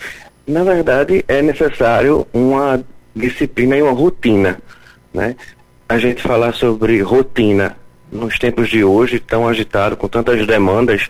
Na 0.45 0.63
verdade, 0.63 1.23
é 1.27 1.41
necessário 1.41 2.27
uma 2.33 2.83
disciplina 3.15 3.77
e 3.77 3.81
uma 3.81 3.91
rotina, 3.91 4.59
né? 5.13 5.35
A 5.87 5.97
gente 5.97 6.21
falar 6.21 6.53
sobre 6.53 7.01
rotina 7.01 7.77
nos 8.11 8.37
tempos 8.37 8.69
de 8.69 8.83
hoje, 8.83 9.19
tão 9.19 9.47
agitado, 9.47 9.95
com 9.95 10.07
tantas 10.07 10.45
demandas, 10.45 11.09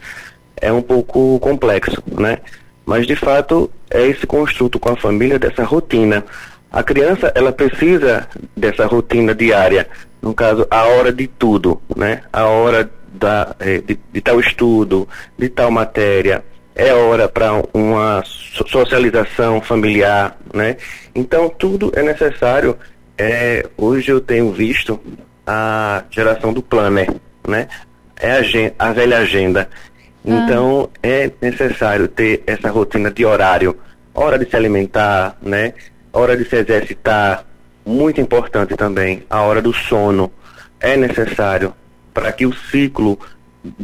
é 0.60 0.72
um 0.72 0.82
pouco 0.82 1.40
complexo, 1.40 2.01
né? 2.08 2.40
Mas, 2.86 3.08
de 3.08 3.16
fato, 3.16 3.70
é 3.90 4.06
esse 4.06 4.28
construto 4.28 4.80
com 4.80 4.90
a 4.90 4.96
família 4.96 5.40
dessa 5.40 5.63
rotina. 5.63 6.24
A 6.72 6.84
criança, 6.84 7.32
ela 7.36 7.51
precisa 7.51 8.28
dessa 8.56 8.86
rotina 8.86 9.34
diária, 9.34 9.88
no 10.22 10.34
caso, 10.34 10.68
a 10.70 10.84
hora 10.86 11.12
de 11.12 11.28
tudo, 11.28 11.82
né? 11.96 12.22
A 12.32 12.46
hora 12.46 12.90
da, 13.13 13.56
eh, 13.60 13.80
de, 13.80 14.00
de 14.12 14.22
tal 14.22 14.40
estudo, 14.40 15.08
de 15.38 15.50
tal 15.50 15.72
matéria, 15.72 16.44
é 16.82 16.94
hora 16.94 17.30
para 17.30 17.62
uma 17.74 18.24
socialização 18.26 19.62
familiar, 19.62 20.36
né? 20.52 20.78
Então 21.14 21.48
tudo 21.48 21.92
é 21.96 22.02
necessário. 22.02 22.76
É, 23.16 23.68
hoje 23.78 24.12
eu 24.12 24.20
tenho 24.20 24.52
visto 24.52 25.00
a 25.46 26.04
geração 26.10 26.52
do 26.52 26.62
planner, 26.62 27.08
né? 27.48 27.68
É 28.20 28.32
a, 28.32 28.88
a 28.90 28.94
velha 28.94 29.20
agenda. 29.20 29.70
Então 30.26 30.90
ah. 30.92 31.00
é 31.04 31.32
necessário 31.40 32.08
ter 32.08 32.42
essa 32.48 32.72
rotina 32.72 33.12
de 33.12 33.26
horário, 33.26 33.78
hora 34.12 34.40
de 34.40 34.50
se 34.50 34.56
alimentar, 34.56 35.38
né? 35.40 35.74
Hora 36.12 36.36
de 36.36 36.50
se 36.50 36.56
exercitar, 36.56 37.46
muito 37.86 38.20
importante 38.20 38.76
também. 38.76 39.24
A 39.30 39.42
hora 39.42 39.62
do 39.62 39.72
sono 39.72 40.32
é 40.80 40.98
necessário 40.98 41.76
para 42.12 42.32
que 42.32 42.46
o 42.46 42.54
ciclo 42.54 43.20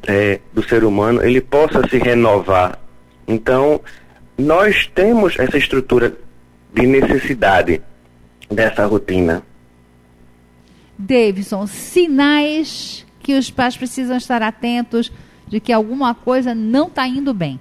é, 0.08 0.40
do 0.52 0.68
ser 0.68 0.84
humano 0.84 1.24
ele 1.24 1.42
possa 1.42 1.88
se 1.88 2.00
renovar. 2.00 2.87
Então, 3.28 3.82
nós 4.38 4.88
temos 4.88 5.38
essa 5.38 5.58
estrutura 5.58 6.16
de 6.74 6.88
necessidade 6.88 7.82
dessa 8.50 8.86
rotina. 8.86 9.44
Davidson, 10.98 11.68
sinais 11.68 13.06
que 13.20 13.38
os 13.38 13.52
pais 13.52 13.76
precisam 13.76 14.18
estar 14.18 14.42
atentos 14.42 15.12
de 15.48 15.60
que 15.60 15.72
alguma 15.74 16.16
coisa 16.16 16.56
não 16.56 16.88
está 16.88 17.08
indo 17.08 17.34
bem. 17.34 17.60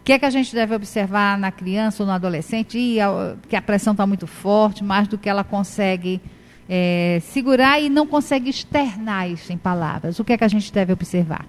O 0.00 0.04
que 0.04 0.12
é 0.12 0.18
que 0.18 0.24
a 0.24 0.30
gente 0.30 0.54
deve 0.54 0.74
observar 0.74 1.38
na 1.38 1.52
criança 1.52 2.02
ou 2.02 2.06
no 2.06 2.12
adolescente? 2.12 2.78
E 2.78 2.98
a, 3.00 3.36
que 3.48 3.54
a 3.54 3.62
pressão 3.62 3.92
está 3.92 4.06
muito 4.06 4.26
forte, 4.26 4.82
mais 4.82 5.06
do 5.06 5.18
que 5.18 5.28
ela 5.28 5.44
consegue 5.44 6.20
é, 6.68 7.20
segurar 7.22 7.80
e 7.80 7.88
não 7.88 8.06
consegue 8.06 8.48
externar 8.48 9.30
isso 9.30 9.52
em 9.52 9.58
palavras. 9.58 10.18
O 10.18 10.24
que 10.24 10.32
é 10.32 10.38
que 10.38 10.44
a 10.44 10.48
gente 10.48 10.72
deve 10.72 10.92
observar? 10.92 11.44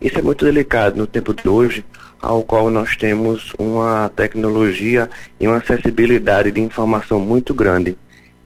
Isso 0.00 0.18
é 0.18 0.22
muito 0.22 0.44
delicado 0.44 0.96
no 0.96 1.06
tempo 1.06 1.32
de 1.34 1.48
hoje, 1.48 1.84
ao 2.20 2.42
qual 2.42 2.70
nós 2.70 2.96
temos 2.96 3.52
uma 3.58 4.10
tecnologia 4.14 5.08
e 5.38 5.46
uma 5.46 5.58
acessibilidade 5.58 6.50
de 6.50 6.60
informação 6.60 7.18
muito 7.18 7.54
grande. 7.54 7.96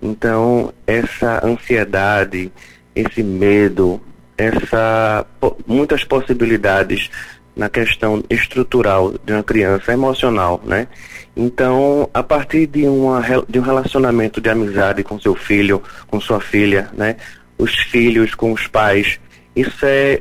Então, 0.00 0.73
essa 0.87 1.45
ansiedade, 1.45 2.52
esse 2.95 3.23
medo, 3.23 4.00
essa 4.37 5.26
muitas 5.66 6.04
possibilidades 6.04 7.11
na 7.57 7.69
questão 7.69 8.23
estrutural 8.28 9.14
de 9.25 9.33
uma 9.33 9.43
criança 9.43 9.93
emocional, 9.93 10.61
né? 10.64 10.88
Então, 11.37 12.09
a 12.12 12.23
partir 12.23 12.66
de, 12.66 12.87
uma, 12.87 13.23
de 13.49 13.59
um 13.59 13.62
relacionamento 13.62 14.40
de 14.40 14.50
amizade 14.50 15.02
com 15.02 15.19
seu 15.19 15.35
filho, 15.35 15.83
com 16.09 16.21
sua 16.21 16.40
filha, 16.40 16.90
né? 16.93 17.16
Os 17.57 17.75
filhos 17.75 18.35
com 18.35 18.52
os 18.52 18.66
pais, 18.66 19.21
isso 19.54 19.85
é 19.87 20.21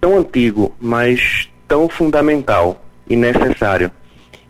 tão 0.00 0.18
antigo, 0.18 0.74
mas 0.80 1.49
tão 1.70 1.88
fundamental 1.88 2.84
e 3.08 3.14
necessário. 3.14 3.92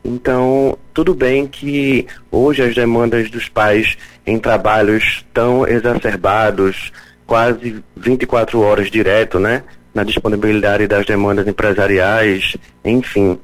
Então, 0.02 0.78
tudo 0.94 1.14
bem 1.14 1.46
que 1.46 2.06
hoje 2.32 2.62
as 2.62 2.74
demandas 2.74 3.30
dos 3.30 3.46
pais 3.46 3.98
em 4.26 4.38
trabalhos 4.38 5.22
tão 5.34 5.68
exacerbados, 5.68 6.90
quase 7.26 7.84
24 7.94 8.58
horas 8.62 8.90
direto, 8.90 9.38
né? 9.38 9.62
na 9.92 10.02
disponibilidade 10.02 10.86
das 10.86 11.04
demandas 11.04 11.46
empresariais, 11.46 12.56
enfim. 12.82 13.38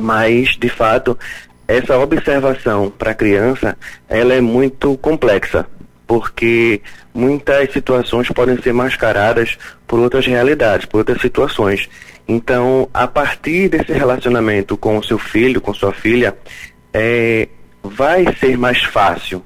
Mas, 0.00 0.56
de 0.56 0.68
fato, 0.68 1.18
essa 1.66 1.98
observação 1.98 2.88
para 2.90 3.10
a 3.10 3.14
criança, 3.14 3.76
ela 4.08 4.32
é 4.32 4.40
muito 4.40 4.96
complexa, 4.98 5.66
porque 6.06 6.80
muitas 7.12 7.72
situações 7.72 8.28
podem 8.28 8.60
ser 8.62 8.72
mascaradas 8.72 9.58
por 9.88 9.98
outras 9.98 10.24
realidades, 10.24 10.86
por 10.86 10.98
outras 10.98 11.20
situações. 11.20 11.88
Então, 12.28 12.90
a 12.92 13.06
partir 13.06 13.70
desse 13.70 13.90
relacionamento 13.90 14.76
com 14.76 14.98
o 14.98 15.02
seu 15.02 15.18
filho, 15.18 15.62
com 15.62 15.72
sua 15.72 15.94
filha, 15.94 16.36
é, 16.92 17.48
vai 17.82 18.26
ser 18.36 18.58
mais 18.58 18.84
fácil. 18.84 19.42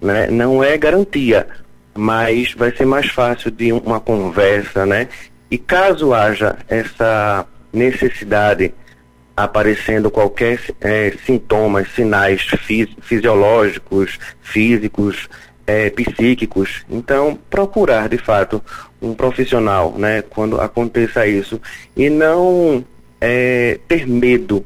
Né? 0.00 0.28
Não 0.28 0.64
é 0.64 0.78
garantia, 0.78 1.46
mas 1.94 2.54
vai 2.54 2.74
ser 2.74 2.86
mais 2.86 3.10
fácil 3.10 3.50
de 3.50 3.72
uma 3.72 4.00
conversa, 4.00 4.86
né? 4.86 5.08
E 5.50 5.58
caso 5.58 6.14
haja 6.14 6.56
essa 6.66 7.46
necessidade 7.72 8.72
aparecendo 9.36 10.10
qualquer 10.10 10.60
é, 10.80 11.12
sintomas, 11.26 11.88
sinais 11.94 12.42
fisiológicos, 13.02 14.18
físicos, 14.40 15.28
é, 15.66 15.90
psíquicos, 15.90 16.84
então 16.90 17.38
procurar 17.48 18.08
de 18.08 18.18
fato 18.18 18.62
um 19.04 19.14
profissional, 19.14 19.92
né, 19.96 20.22
quando 20.22 20.60
aconteça 20.60 21.26
isso 21.26 21.60
e 21.96 22.08
não 22.08 22.84
é, 23.20 23.78
ter 23.86 24.06
medo 24.06 24.64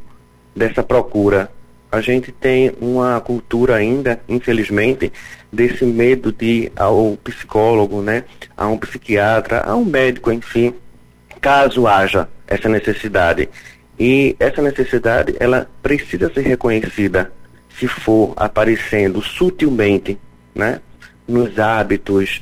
dessa 0.55 0.83
procura. 0.83 1.51
A 1.91 2.01
gente 2.01 2.31
tem 2.31 2.73
uma 2.81 3.21
cultura 3.21 3.77
ainda, 3.77 4.21
infelizmente, 4.29 5.11
desse 5.51 5.85
medo 5.85 6.31
de 6.31 6.71
ao 6.77 7.17
psicólogo, 7.25 8.03
né, 8.03 8.25
a 8.57 8.67
um 8.69 8.77
psiquiatra, 8.77 9.63
a 9.65 9.75
um 9.75 9.85
médico, 9.85 10.31
enfim, 10.31 10.75
caso 11.41 11.87
haja 11.87 12.29
essa 12.47 12.69
necessidade. 12.69 13.49
E 13.99 14.37
essa 14.39 14.63
necessidade, 14.63 15.35
ela 15.41 15.69
precisa 15.83 16.33
ser 16.33 16.43
reconhecida, 16.43 17.33
se 17.79 17.89
for 17.89 18.35
aparecendo 18.37 19.23
sutilmente, 19.23 20.19
né, 20.55 20.81
nos 21.27 21.59
hábitos, 21.59 22.41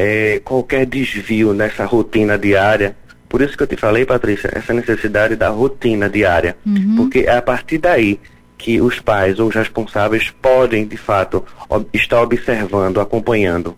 é, 0.00 0.40
qualquer 0.44 0.86
desvio 0.86 1.52
nessa 1.52 1.84
rotina 1.84 2.38
diária, 2.38 2.96
por 3.28 3.42
isso 3.42 3.56
que 3.56 3.64
eu 3.64 3.66
te 3.66 3.76
falei, 3.76 4.06
Patrícia, 4.06 4.48
essa 4.54 4.72
necessidade 4.72 5.34
da 5.34 5.48
rotina 5.48 6.08
diária, 6.08 6.56
uhum. 6.64 6.94
porque 6.96 7.20
é 7.20 7.36
a 7.36 7.42
partir 7.42 7.78
daí 7.78 8.20
que 8.56 8.80
os 8.80 9.00
pais 9.00 9.40
ou 9.40 9.48
os 9.48 9.56
responsáveis 9.56 10.30
podem, 10.30 10.86
de 10.86 10.96
fato, 10.96 11.44
ob 11.68 11.84
estar 11.92 12.22
observando, 12.22 13.00
acompanhando. 13.00 13.76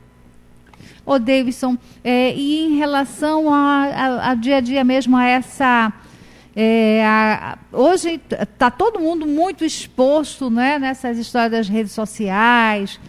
Ô, 1.06 1.18
Davidson, 1.18 1.78
é, 2.04 2.34
e 2.34 2.66
em 2.66 2.76
relação 2.76 3.52
a, 3.52 4.34
dia 4.38 4.58
a 4.58 4.60
dia 4.60 4.84
mesmo, 4.84 5.16
a 5.16 5.26
essa 5.26 5.90
é, 6.54 7.02
a, 7.02 7.56
hoje 7.72 8.20
está 8.30 8.70
todo 8.70 9.00
mundo 9.00 9.26
muito 9.26 9.64
exposto 9.64 10.50
né, 10.50 10.78
nessas 10.78 11.16
histórias 11.16 11.50
das 11.50 11.68
redes 11.68 11.92
sociais 11.92 13.00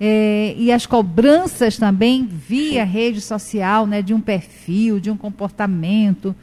é, 0.00 0.54
e 0.56 0.70
as 0.70 0.86
cobranças 0.86 1.76
também 1.76 2.24
via 2.24 2.86
Sim. 2.86 2.92
rede 2.92 3.20
social, 3.20 3.86
né, 3.86 4.00
de 4.00 4.14
um 4.14 4.20
perfil, 4.20 5.00
de 5.00 5.10
um 5.10 5.16
comportamento. 5.16 6.34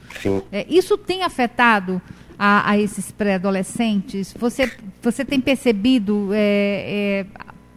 É, 0.52 0.66
isso 0.70 0.98
tem 0.98 1.24
afetado 1.24 2.02
a, 2.38 2.72
a 2.72 2.78
esses 2.78 3.12
pré-adolescentes? 3.12 4.34
Você, 4.38 4.70
você 5.02 5.24
tem 5.24 5.40
percebido 5.40 6.30
é, 6.34 6.38
é, 6.38 7.26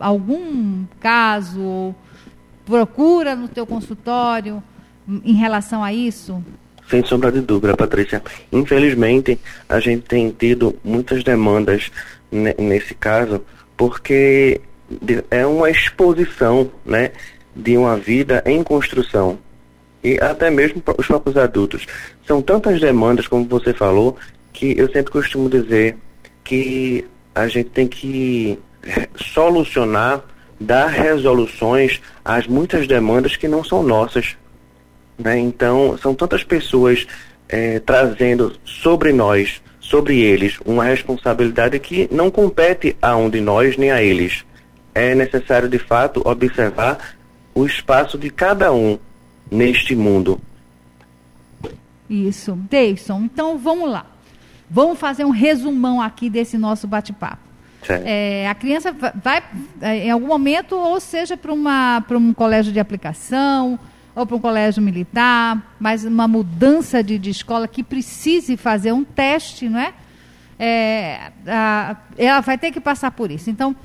algum 0.01 0.85
caso, 0.99 1.95
procura 2.67 3.37
no 3.37 3.47
teu 3.47 3.67
consultório 3.67 4.63
em 5.25 5.35
relação 5.35 5.85
a 5.85 5.93
isso? 5.93 6.43
Sem 6.91 7.05
sombra 7.05 7.31
de 7.31 7.41
dúvida, 7.41 7.77
Patrícia. 7.77 8.23
Infelizmente, 8.51 9.39
a 9.69 9.79
gente 9.79 10.03
tem 10.03 10.31
tido 10.31 10.75
muitas 10.83 11.23
demandas 11.23 11.91
nesse 12.33 12.95
caso, 12.95 13.43
porque 13.77 14.61
é 15.31 15.47
uma 15.47 15.71
exposição, 15.71 16.71
né, 16.85 17.13
de 17.55 17.77
uma 17.77 17.97
vida 17.97 18.43
em 18.47 18.63
construção. 18.63 19.39
E 20.03 20.19
até 20.21 20.51
mesmo 20.51 20.83
os 20.97 21.07
próprios 21.07 21.37
adultos. 21.37 21.87
São 22.27 22.41
tantas 22.41 22.81
demandas, 22.81 23.27
como 23.27 23.45
você 23.45 23.73
falou, 23.73 24.17
que 24.53 24.79
eu 24.79 24.91
sempre 24.91 25.13
costumo 25.13 25.49
dizer 25.49 25.97
que 26.45 27.05
a 27.35 27.47
gente 27.49 27.71
tem 27.71 27.87
que 27.87 28.59
solucionar, 29.17 30.25
dar 30.59 30.89
resoluções 30.89 32.01
às 32.25 32.47
muitas 32.47 32.87
demandas 32.87 33.37
que 33.37 33.47
não 33.47 33.63
são 33.63 33.83
nossas. 33.83 34.37
Né? 35.19 35.39
Então, 35.39 35.97
são 35.99 36.15
tantas 36.15 36.43
pessoas 36.43 37.07
é, 37.49 37.79
trazendo 37.81 38.53
sobre 38.65 39.13
nós, 39.13 39.61
sobre 39.81 40.21
eles, 40.21 40.59
uma 40.65 40.85
responsabilidade 40.85 41.79
que 41.79 42.09
não 42.11 42.31
compete 42.31 42.97
a 43.01 43.17
um 43.17 43.29
de 43.29 43.41
nós 43.41 43.77
nem 43.77 43.91
a 43.91 44.03
eles. 44.03 44.45
É 44.99 45.15
necessário, 45.15 45.69
de 45.69 45.79
fato, 45.79 46.21
observar 46.25 47.17
o 47.55 47.65
espaço 47.65 48.19
de 48.19 48.31
cada 48.31 48.73
um 48.73 48.99
neste 49.51 49.95
mundo. 49.95 50.41
Isso. 52.11 52.53
Deison, 52.69 53.23
então 53.23 53.57
vamos 53.59 53.89
lá. 53.91 54.07
Vamos 54.69 54.99
fazer 54.99 55.25
um 55.25 55.31
resumão 55.31 56.03
aqui 56.03 56.29
desse 56.29 56.59
nosso 56.59 56.87
bate-papo. 56.87 57.49
É, 57.89 58.49
a 58.49 58.55
criança 58.55 58.93
vai, 58.93 59.43
é, 59.81 60.07
em 60.07 60.11
algum 60.11 60.27
momento, 60.27 60.75
ou 60.75 61.01
seja, 61.01 61.37
para 61.37 62.19
um 62.19 62.35
colégio 62.35 62.73
de 62.73 62.81
aplicação, 62.81 63.79
ou 64.17 64.27
para 64.27 64.37
um 64.37 64.41
colégio 64.41 64.83
militar, 64.83 65.75
mas 65.79 66.05
uma 66.05 66.27
mudança 66.27 67.05
de, 67.05 67.19
de 67.19 67.31
escola 67.31 67.69
que 67.69 67.85
precise 67.85 68.57
fazer 68.57 68.93
um 68.93 69.05
teste, 69.05 69.69
não 69.69 69.79
é? 69.79 69.95
é 70.59 71.31
a, 71.47 71.97
ela 72.19 72.41
vai 72.41 72.59
ter 72.59 72.73
que 72.73 72.81
passar 72.81 73.13
por 73.13 73.31
isso. 73.31 73.49
Então, 73.49 73.77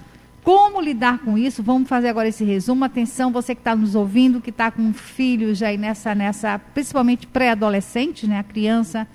como 0.43 0.81
lidar 0.81 1.19
com 1.19 1.37
isso? 1.37 1.63
Vamos 1.63 1.87
fazer 1.87 2.09
agora 2.09 2.27
esse 2.27 2.43
resumo. 2.43 2.83
Atenção, 2.83 3.31
você 3.31 3.55
que 3.55 3.61
está 3.61 3.75
nos 3.75 3.95
ouvindo, 3.95 4.41
que 4.41 4.49
está 4.49 4.69
com 4.69 4.93
filhos 4.93 5.63
aí 5.63 5.77
nessa, 5.77 6.13
nessa 6.13 6.59
principalmente 6.59 7.25
pré-adolescente, 7.25 8.27
né? 8.27 8.39
A 8.39 8.43
criança 8.43 9.07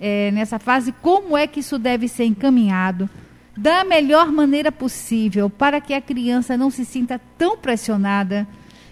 é, 0.00 0.30
nessa 0.30 0.58
fase, 0.58 0.92
como 1.02 1.36
é 1.36 1.46
que 1.46 1.60
isso 1.60 1.78
deve 1.78 2.08
ser 2.08 2.24
encaminhado 2.24 3.08
da 3.56 3.84
melhor 3.84 4.32
maneira 4.32 4.72
possível 4.72 5.48
para 5.48 5.80
que 5.80 5.94
a 5.94 6.00
criança 6.00 6.56
não 6.56 6.70
se 6.70 6.84
sinta 6.84 7.20
tão 7.38 7.56
pressionada 7.56 8.48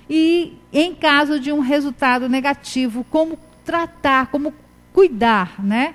e, 0.09 0.59
em 0.73 0.95
caso 0.95 1.41
de 1.41 1.51
um 1.51 1.61
resultado 1.61 2.29
negativo, 2.29 3.05
como 3.11 3.39
tratar, 3.65 4.27
como 4.27 4.53
cuidar, 4.93 5.55
né? 5.63 5.95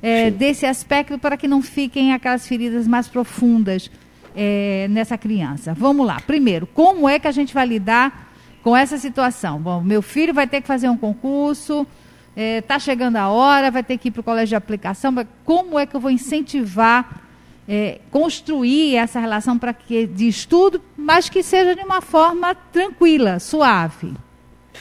É, 0.00 0.30
desse 0.30 0.66
aspecto 0.66 1.18
para 1.18 1.36
que 1.36 1.48
não 1.48 1.60
fiquem 1.60 2.12
aquelas 2.12 2.46
feridas 2.46 2.86
mais 2.86 3.08
profundas 3.08 3.90
é, 4.36 4.86
nessa 4.90 5.16
criança. 5.16 5.74
Vamos 5.74 6.06
lá. 6.06 6.20
Primeiro, 6.20 6.66
como 6.66 7.08
é 7.08 7.18
que 7.18 7.26
a 7.26 7.32
gente 7.32 7.54
vai 7.54 7.66
lidar 7.66 8.30
com 8.62 8.76
essa 8.76 8.98
situação? 8.98 9.58
Bom, 9.58 9.80
meu 9.80 10.02
filho 10.02 10.34
vai 10.34 10.46
ter 10.46 10.60
que 10.60 10.66
fazer 10.68 10.88
um 10.88 10.96
concurso, 10.96 11.86
está 12.30 12.42
é, 12.42 12.60
tá 12.60 12.78
chegando 12.78 13.16
a 13.16 13.28
hora, 13.30 13.70
vai 13.70 13.82
ter 13.82 13.96
que 13.96 14.08
ir 14.08 14.10
para 14.10 14.20
o 14.20 14.24
colégio 14.24 14.50
de 14.50 14.56
aplicação. 14.56 15.14
Como 15.44 15.78
é 15.78 15.86
que 15.86 15.96
eu 15.96 16.00
vou 16.00 16.10
incentivar 16.10 17.22
é, 17.68 17.98
construir 18.10 18.96
essa 18.96 19.18
relação 19.18 19.58
para 19.58 19.72
que 19.72 20.06
de 20.06 20.28
estudo, 20.28 20.80
mas 20.96 21.28
que 21.28 21.42
seja 21.42 21.74
de 21.74 21.82
uma 21.82 22.00
forma 22.00 22.54
tranquila, 22.54 23.38
suave. 23.38 24.12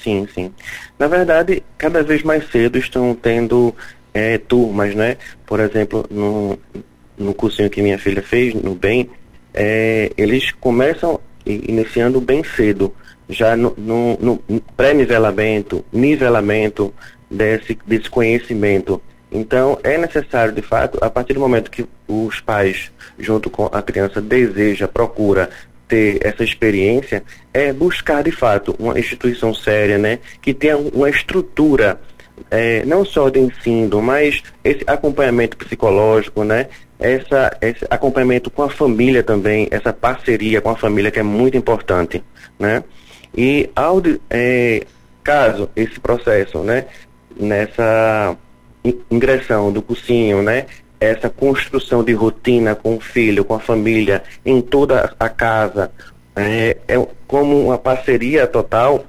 Sim, 0.03 0.27
sim. 0.33 0.53
Na 0.99 1.07
verdade, 1.07 1.63
cada 1.77 2.03
vez 2.03 2.21
mais 2.21 2.49
cedo 2.51 2.77
estão 2.77 3.15
tendo 3.15 3.73
é, 4.13 4.37
turmas, 4.37 4.93
né? 4.93 5.17
Por 5.45 5.59
exemplo, 5.59 6.05
no, 6.11 6.59
no 7.17 7.33
cursinho 7.33 7.69
que 7.69 7.81
minha 7.81 7.97
filha 7.97 8.21
fez, 8.21 8.53
no 8.53 8.75
BEM, 8.75 9.09
é, 9.55 10.11
eles 10.17 10.51
começam 10.51 11.19
iniciando 11.45 12.19
bem 12.19 12.43
cedo, 12.43 12.93
já 13.29 13.55
no, 13.55 13.73
no, 13.77 14.39
no 14.47 14.61
pré-nivelamento, 14.75 15.83
nivelamento 15.91 16.93
desse, 17.29 17.77
desse 17.87 18.09
conhecimento. 18.09 19.01
Então, 19.31 19.79
é 19.83 19.97
necessário, 19.97 20.53
de 20.53 20.61
fato, 20.61 20.97
a 21.01 21.09
partir 21.09 21.33
do 21.33 21.39
momento 21.39 21.71
que 21.71 21.85
os 22.07 22.39
pais, 22.41 22.91
junto 23.17 23.49
com 23.49 23.65
a 23.65 23.81
criança, 23.81 24.21
deseja, 24.21 24.87
procura 24.87 25.49
ter 25.87 26.19
essa 26.25 26.43
experiência, 26.43 27.23
é 27.53 27.71
buscar, 27.71 28.23
de 28.23 28.31
fato, 28.31 28.75
uma 28.79 28.99
instituição 28.99 29.53
séria, 29.53 29.97
né, 29.97 30.19
que 30.41 30.53
tenha 30.53 30.77
uma 30.77 31.09
estrutura, 31.09 31.99
é, 32.49 32.83
não 32.85 33.05
só 33.05 33.29
de 33.29 33.39
ensino, 33.39 34.01
mas 34.01 34.41
esse 34.63 34.83
acompanhamento 34.87 35.57
psicológico, 35.57 36.43
né, 36.43 36.67
essa, 36.99 37.57
esse 37.61 37.85
acompanhamento 37.89 38.49
com 38.49 38.63
a 38.63 38.69
família 38.69 39.23
também, 39.23 39.67
essa 39.71 39.91
parceria 39.91 40.61
com 40.61 40.69
a 40.69 40.75
família 40.75 41.11
que 41.11 41.19
é 41.19 41.23
muito 41.23 41.57
importante, 41.57 42.23
né, 42.57 42.83
e 43.35 43.69
ao, 43.75 44.01
é, 44.29 44.83
caso 45.23 45.69
esse 45.75 45.99
processo, 45.99 46.59
né, 46.59 46.85
nessa 47.37 48.37
ingressão 49.11 49.71
do 49.71 49.81
cursinho, 49.81 50.41
né? 50.41 50.65
Essa 50.99 51.29
construção 51.29 52.03
de 52.03 52.13
rotina 52.13 52.75
com 52.75 52.95
o 52.95 52.99
filho, 52.99 53.43
com 53.43 53.55
a 53.55 53.59
família, 53.59 54.23
em 54.45 54.61
toda 54.61 55.13
a 55.19 55.29
casa, 55.29 55.91
é, 56.35 56.77
é 56.87 57.07
como 57.27 57.65
uma 57.65 57.77
parceria 57.77 58.47
total. 58.47 59.03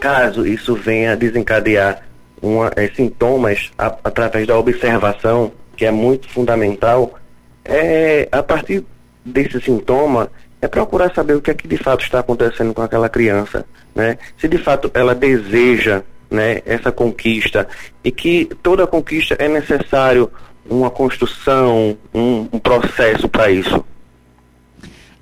Caso 0.00 0.46
isso 0.46 0.74
venha 0.74 1.16
desencadear 1.16 2.02
uma, 2.40 2.72
é, 2.74 2.88
sintomas 2.88 3.70
a, 3.78 3.86
através 4.02 4.46
da 4.46 4.58
observação, 4.58 5.52
que 5.76 5.84
é 5.84 5.90
muito 5.90 6.28
fundamental, 6.28 7.18
é, 7.64 8.28
a 8.30 8.42
partir 8.42 8.84
desse 9.24 9.60
sintoma, 9.60 10.30
é 10.60 10.68
procurar 10.68 11.12
saber 11.14 11.34
o 11.34 11.40
que 11.40 11.50
é 11.50 11.54
que 11.54 11.66
de 11.66 11.76
fato 11.76 12.04
está 12.04 12.20
acontecendo 12.20 12.72
com 12.72 12.82
aquela 12.82 13.08
criança, 13.08 13.64
né? 13.94 14.18
Se 14.38 14.48
de 14.48 14.58
fato 14.58 14.90
ela 14.94 15.14
deseja 15.14 16.02
né, 16.30 16.62
essa 16.64 16.90
conquista 16.90 17.68
e 18.02 18.10
que 18.10 18.48
toda 18.62 18.86
conquista 18.86 19.36
é 19.38 19.48
necessário 19.48 20.30
uma 20.68 20.90
construção, 20.90 21.96
um, 22.14 22.48
um 22.52 22.58
processo 22.58 23.28
para 23.28 23.50
isso. 23.50 23.84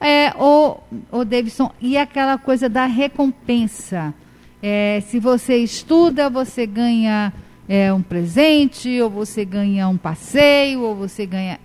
É, 0.01 0.33
o, 0.39 0.79
o 1.11 1.25
Davidson, 1.25 1.71
e 1.81 1.99
aquela 1.99 2.39
coisa 2.39 2.69
da 2.69 2.87
recompensa? 2.87 4.15
É, 4.63 5.03
se 5.07 5.19
você 5.19 5.57
estuda, 5.57 6.31
você 6.31 6.67
ganha 6.67 7.33
é, 7.71 7.93
um 7.93 8.03
presente, 8.03 9.01
ou 9.01 9.09
você 9.09 9.45
ganha 9.45 9.87
um 9.87 9.97
passeio, 9.97 10.81
ou 10.83 10.97
você 10.97 11.25
ganha. 11.25 11.61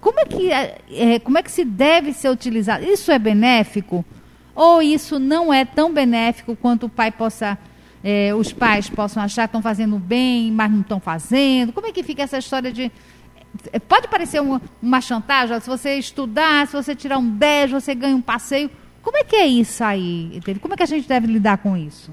Como 0.00 0.18
é 0.20 0.24
que, 0.24 0.50
é, 0.50 0.78
é 0.90 1.18
como 1.18 1.36
é 1.36 1.42
que 1.42 1.50
se 1.50 1.66
deve 1.66 2.14
ser 2.14 2.30
utilizado? 2.30 2.82
Isso 2.82 3.12
é 3.12 3.18
benéfico? 3.18 4.02
Ou 4.54 4.80
isso 4.80 5.18
não 5.18 5.52
é 5.52 5.66
tão 5.66 5.92
benéfico 5.92 6.56
quanto 6.56 6.86
o 6.86 6.88
pai 6.88 7.12
possa 7.12 7.58
é, 8.02 8.34
os 8.34 8.54
pais 8.54 8.88
possam 8.88 9.22
achar 9.22 9.42
que 9.42 9.48
estão 9.48 9.60
fazendo 9.60 9.98
bem, 9.98 10.50
mas 10.50 10.70
não 10.70 10.80
estão 10.80 10.98
fazendo? 10.98 11.74
Como 11.74 11.86
é 11.86 11.92
que 11.92 12.02
fica 12.02 12.22
essa 12.22 12.38
história 12.38 12.72
de. 12.72 12.90
É, 13.70 13.78
pode 13.78 14.08
parecer 14.08 14.40
uma, 14.40 14.62
uma 14.80 15.02
chantagem, 15.02 15.60
se 15.60 15.68
você 15.68 15.96
estudar, 15.96 16.66
se 16.68 16.72
você 16.72 16.94
tirar 16.94 17.18
um 17.18 17.28
10, 17.28 17.72
você 17.72 17.94
ganha 17.94 18.16
um 18.16 18.22
passeio. 18.22 18.70
Como 19.02 19.18
é 19.18 19.24
que 19.24 19.36
é 19.36 19.46
isso 19.46 19.84
aí? 19.84 20.40
Como 20.62 20.72
é 20.72 20.76
que 20.78 20.82
a 20.82 20.86
gente 20.86 21.06
deve 21.06 21.26
lidar 21.26 21.58
com 21.58 21.76
isso? 21.76 22.12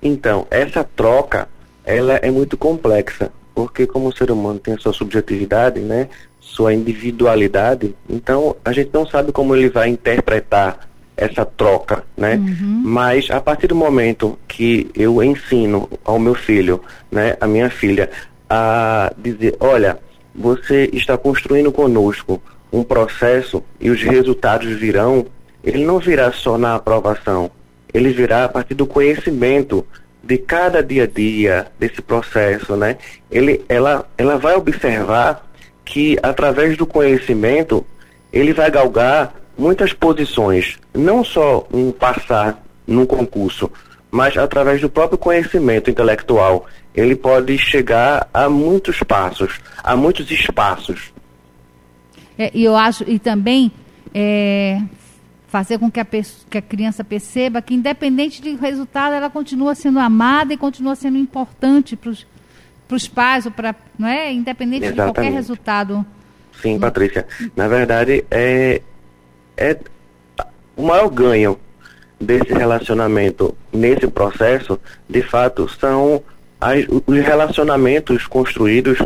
Então, 0.00 0.46
essa 0.50 0.82
troca, 0.82 1.48
ela 1.84 2.14
é 2.16 2.30
muito 2.30 2.56
complexa, 2.56 3.30
porque 3.54 3.86
como 3.86 4.08
o 4.08 4.16
ser 4.16 4.30
humano 4.30 4.58
tem 4.58 4.74
a 4.74 4.78
sua 4.78 4.92
subjetividade, 4.92 5.80
né? 5.80 6.08
sua 6.54 6.72
individualidade, 6.72 7.94
então 8.08 8.54
a 8.64 8.72
gente 8.72 8.90
não 8.92 9.06
sabe 9.06 9.32
como 9.32 9.56
ele 9.56 9.68
vai 9.68 9.88
interpretar 9.88 10.88
essa 11.16 11.44
troca, 11.44 12.04
né? 12.16 12.36
Uhum. 12.36 12.82
Mas 12.84 13.30
a 13.30 13.40
partir 13.40 13.66
do 13.68 13.74
momento 13.74 14.38
que 14.46 14.90
eu 14.94 15.22
ensino 15.22 15.88
ao 16.04 16.18
meu 16.18 16.34
filho, 16.34 16.80
né, 17.10 17.36
a 17.40 17.46
minha 17.46 17.70
filha, 17.70 18.10
a 18.48 19.12
dizer, 19.16 19.56
olha, 19.58 19.98
você 20.34 20.90
está 20.92 21.16
construindo 21.16 21.72
conosco 21.72 22.40
um 22.72 22.82
processo 22.82 23.62
e 23.80 23.90
os 23.90 24.02
resultados 24.02 24.72
virão, 24.74 25.26
ele 25.62 25.84
não 25.84 25.98
virá 25.98 26.30
só 26.32 26.58
na 26.58 26.74
aprovação, 26.74 27.50
ele 27.92 28.10
virá 28.10 28.44
a 28.44 28.48
partir 28.48 28.74
do 28.74 28.86
conhecimento 28.86 29.84
de 30.26 30.38
cada 30.38 30.82
dia 30.82 31.04
a 31.04 31.06
dia 31.06 31.66
desse 31.78 32.00
processo, 32.00 32.76
né? 32.76 32.96
Ele, 33.30 33.64
ela, 33.68 34.08
ela 34.16 34.38
vai 34.38 34.54
observar 34.54 35.46
que 35.84 36.18
através 36.22 36.76
do 36.76 36.86
conhecimento 36.86 37.84
ele 38.32 38.52
vai 38.52 38.70
galgar 38.70 39.34
muitas 39.56 39.92
posições, 39.92 40.78
não 40.92 41.22
só 41.22 41.66
em 41.72 41.92
passar 41.92 42.62
num 42.86 43.06
concurso, 43.06 43.70
mas 44.10 44.36
através 44.36 44.80
do 44.80 44.88
próprio 44.88 45.18
conhecimento 45.18 45.90
intelectual, 45.90 46.66
ele 46.94 47.14
pode 47.14 47.58
chegar 47.58 48.28
a 48.32 48.48
muitos 48.48 49.02
passos, 49.02 49.60
a 49.82 49.96
muitos 49.96 50.30
espaços. 50.30 51.12
É, 52.38 52.50
e 52.54 52.64
eu 52.64 52.74
acho, 52.74 53.04
e 53.08 53.18
também 53.18 53.70
é, 54.14 54.80
fazer 55.54 55.78
com 55.78 55.88
que 55.88 56.00
a, 56.00 56.04
que 56.04 56.58
a 56.58 56.62
criança 56.62 57.04
perceba 57.04 57.62
que, 57.62 57.74
independente 57.74 58.42
do 58.42 58.56
resultado, 58.56 59.14
ela 59.14 59.30
continua 59.30 59.72
sendo 59.76 60.00
amada 60.00 60.52
e 60.52 60.56
continua 60.56 60.96
sendo 60.96 61.16
importante 61.16 61.94
para 61.94 62.10
os 62.96 63.06
pais, 63.06 63.46
ou 63.46 63.52
pra, 63.52 63.72
não 63.96 64.08
é? 64.08 64.32
independente 64.32 64.86
Exatamente. 64.86 65.14
de 65.14 65.14
qualquer 65.14 65.32
resultado. 65.32 66.04
Sim, 66.60 66.76
Patrícia. 66.80 67.24
Na 67.54 67.68
verdade, 67.68 68.24
é, 68.32 68.82
é 69.56 69.78
o 70.76 70.82
maior 70.82 71.08
ganho 71.08 71.56
desse 72.20 72.52
relacionamento 72.52 73.56
nesse 73.72 74.08
processo, 74.08 74.80
de 75.08 75.22
fato, 75.22 75.68
são 75.68 76.20
as, 76.60 76.84
os 77.06 77.18
relacionamentos 77.18 78.26
construídos 78.26 78.98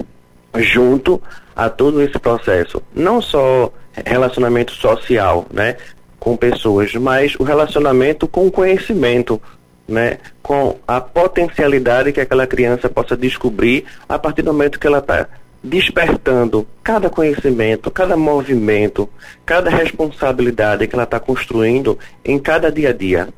junto 0.56 1.20
a 1.54 1.68
todo 1.68 2.00
esse 2.00 2.18
processo. 2.18 2.82
Não 2.94 3.20
só 3.20 3.70
relacionamento 4.06 4.72
social, 4.72 5.46
né, 5.52 5.76
com 6.18 6.36
pessoas, 6.36 6.94
mas 6.94 7.34
o 7.38 7.44
relacionamento 7.44 8.26
com 8.26 8.46
o 8.46 8.50
conhecimento, 8.50 9.40
né, 9.86 10.18
com 10.42 10.76
a 10.86 11.00
potencialidade 11.00 12.12
que 12.12 12.20
aquela 12.20 12.46
criança 12.46 12.88
possa 12.88 13.16
descobrir 13.16 13.84
a 14.08 14.18
partir 14.18 14.42
do 14.42 14.52
momento 14.52 14.78
que 14.78 14.86
ela 14.86 14.98
está 14.98 15.28
despertando 15.62 16.66
cada 16.82 17.10
conhecimento, 17.10 17.90
cada 17.90 18.16
movimento, 18.16 19.08
cada 19.44 19.70
responsabilidade 19.70 20.86
que 20.86 20.94
ela 20.94 21.04
está 21.04 21.18
construindo 21.18 21.98
em 22.24 22.38
cada 22.38 22.70
dia 22.70 22.90
a 22.90 22.92
dia. 22.92 23.28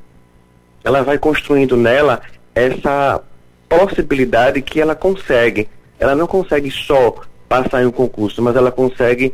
Ela 0.84 1.02
vai 1.02 1.18
construindo 1.18 1.76
nela 1.76 2.20
essa 2.54 3.22
possibilidade 3.68 4.60
que 4.62 4.80
ela 4.80 4.94
consegue. 4.94 5.68
Ela 5.98 6.14
não 6.14 6.26
consegue 6.26 6.70
só 6.70 7.14
passar 7.48 7.82
em 7.82 7.86
um 7.86 7.92
concurso, 7.92 8.42
mas 8.42 8.56
ela 8.56 8.70
consegue 8.70 9.32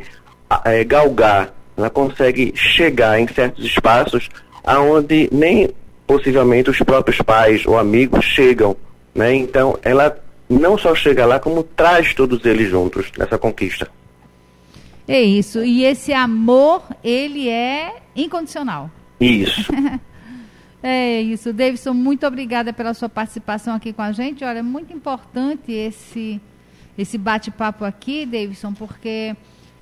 é, 0.65 0.83
galgar, 0.83 1.53
ela 1.77 1.89
consegue 1.89 2.51
chegar 2.55 3.19
em 3.19 3.27
certos 3.27 3.63
espaços 3.63 4.29
aonde 4.63 5.29
nem 5.31 5.69
possivelmente 6.07 6.69
os 6.69 6.79
próprios 6.79 7.21
pais 7.21 7.65
ou 7.65 7.77
amigos 7.77 8.25
chegam, 8.25 8.75
né? 9.13 9.35
Então 9.35 9.77
ela 9.83 10.17
não 10.49 10.77
só 10.77 10.95
chega 10.95 11.25
lá, 11.25 11.39
como 11.39 11.61
traz 11.63 12.13
todos 12.13 12.43
eles 12.45 12.69
juntos 12.69 13.11
nessa 13.17 13.37
conquista. 13.37 13.89
É 15.07 15.21
isso. 15.21 15.63
E 15.63 15.85
esse 15.85 16.13
amor, 16.13 16.83
ele 17.03 17.47
é 17.47 17.95
incondicional. 18.15 18.89
Isso. 19.19 19.71
é 20.83 21.21
isso. 21.21 21.53
Davidson, 21.53 21.93
muito 21.93 22.25
obrigada 22.25 22.73
pela 22.73 22.93
sua 22.93 23.07
participação 23.07 23.75
aqui 23.75 23.93
com 23.93 24.01
a 24.01 24.11
gente. 24.11 24.43
Olha, 24.43 24.59
é 24.59 24.63
muito 24.63 24.93
importante 24.93 25.71
esse, 25.71 26.41
esse 26.97 27.17
bate-papo 27.17 27.85
aqui, 27.85 28.25
Davidson, 28.25 28.73
porque 28.73 29.35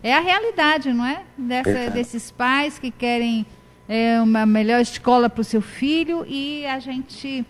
é 0.05 0.13
a 0.13 0.19
realidade, 0.19 0.93
não 0.93 1.03
é? 1.03 1.23
Dessa, 1.35 1.89
desses 1.89 2.29
pais 2.29 2.77
que 2.77 2.91
querem 2.91 3.43
é, 3.89 4.21
uma 4.21 4.45
melhor 4.45 4.79
escola 4.79 5.27
para 5.27 5.41
o 5.41 5.43
seu 5.43 5.63
filho 5.63 6.23
e 6.29 6.63
a 6.67 6.77
gente 6.77 7.43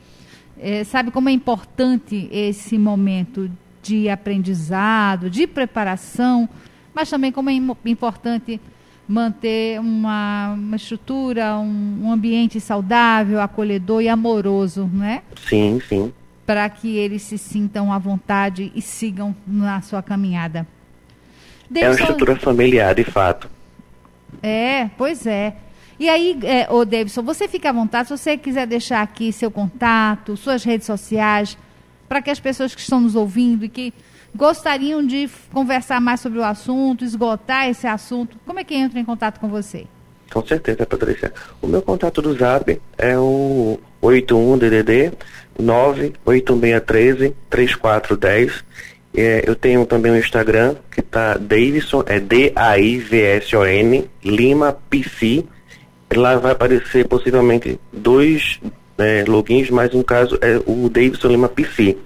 é, 0.58 0.86
sabe 0.86 1.12
como 1.12 1.28
é 1.28 1.34
importante 1.34 2.30
esse 2.32 2.78
momento 2.78 3.52
de 3.84 4.08
aprendizado, 4.08 5.30
de 5.30 5.46
preparação, 5.46 6.48
mas 6.94 7.10
também 7.10 7.30
como 7.30 7.50
é 7.50 7.60
importante 7.86 8.62
manter 9.06 9.78
uma, 9.82 10.54
uma 10.54 10.78
estrutura, 10.78 11.58
um, 11.58 12.04
um, 12.04 12.12
ambiente 12.12 12.62
saudável, 12.62 13.42
acolhedor 13.42 14.02
e 14.02 14.08
amoroso, 14.08 14.90
né? 14.94 15.24
Sim, 15.46 15.82
sim. 15.90 16.14
Para 16.46 16.70
que 16.70 16.96
eles 16.96 17.22
se 17.22 17.38
sintam 17.38 17.92
à 17.92 18.00
vontade 18.00 18.72
e 18.74 18.82
sigam 18.82 19.36
na 19.46 19.82
sua 19.82 20.02
caminhada. 20.02 20.66
É 21.74 21.90
uma 21.90 21.96
estrutura 21.96 22.36
familiar, 22.36 22.94
de 22.94 23.04
fato. 23.04 23.50
É, 24.42 24.90
pois 24.98 25.26
é. 25.26 25.56
E 26.00 26.10
aí, 26.10 26.38
é, 26.44 26.68
ô 26.70 26.84
Davidson, 26.84 27.24
você 27.24 27.48
fica 27.48 27.70
à 27.70 27.72
vontade, 27.72 28.10
se 28.10 28.18
você 28.18 28.38
quiser 28.38 28.68
deixar 28.68 29.02
aqui 29.02 29.32
seu 29.32 29.50
contato, 29.50 30.36
suas 30.36 30.64
redes 30.64 30.86
sociais, 30.86 31.58
para 32.08 32.22
que 32.22 32.30
as 32.30 32.40
pessoas 32.40 32.76
que 32.76 32.82
estão 32.82 33.00
nos 33.00 33.16
ouvindo 33.16 33.64
e 33.64 33.70
que 33.70 33.94
gostariam 34.36 35.06
de 35.06 35.30
conversar 35.54 36.02
mais 36.02 36.20
sobre 36.20 36.40
o 36.40 36.44
assunto, 36.44 37.06
esgotar 37.06 37.70
esse 37.70 37.88
assunto, 37.88 38.38
como 38.46 38.60
é 38.60 38.64
que 38.64 38.76
entra 38.76 39.00
em 39.00 39.06
contato 39.06 39.40
com 39.40 39.48
você? 39.48 39.88
Com 40.32 40.46
certeza, 40.46 40.86
Patrícia. 40.86 41.34
O 41.62 41.68
meu 41.68 41.82
contato 41.82 42.22
do 42.22 42.34
Zap 42.34 42.82
é 42.98 43.18
o 43.18 43.80
81DDD 44.02 45.14
98613 45.58 47.34
3410. 47.50 48.66
É, 49.16 49.44
eu 49.48 49.56
tenho 49.56 49.86
também 49.86 50.12
um 50.12 50.18
Instagram 50.18 50.76
que 50.92 51.02
tá 51.02 51.38
Davidson, 51.38 52.04
é 52.06 52.20
D-A-I-V-S-O-N, 52.20 54.10
Lima 54.24 54.78
PC 54.90 55.46
lá 56.14 56.38
vai 56.38 56.52
aparecer 56.52 57.08
possivelmente 57.08 57.80
dois 57.92 58.60
né, 58.98 59.24
logins, 59.26 59.70
mas 59.70 59.94
no 59.94 60.04
caso 60.04 60.38
é 60.42 60.58
o 60.66 60.90
Davidson 60.90 61.28
Lima 61.30 61.50
PC. 61.50 61.98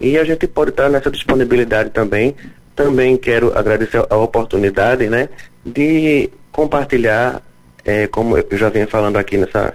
E 0.00 0.18
a 0.18 0.24
gente 0.24 0.46
pode 0.46 0.70
estar 0.70 0.88
nessa 0.88 1.10
disponibilidade 1.10 1.90
também. 1.90 2.34
Também 2.74 3.16
quero 3.16 3.56
agradecer 3.56 4.04
a 4.08 4.16
oportunidade 4.16 5.08
né, 5.08 5.28
de 5.64 6.30
compartilhar, 6.50 7.42
é, 7.84 8.06
como 8.06 8.36
eu 8.36 8.58
já 8.58 8.68
venho 8.68 8.88
falando 8.88 9.16
aqui 9.16 9.36
nessa, 9.36 9.74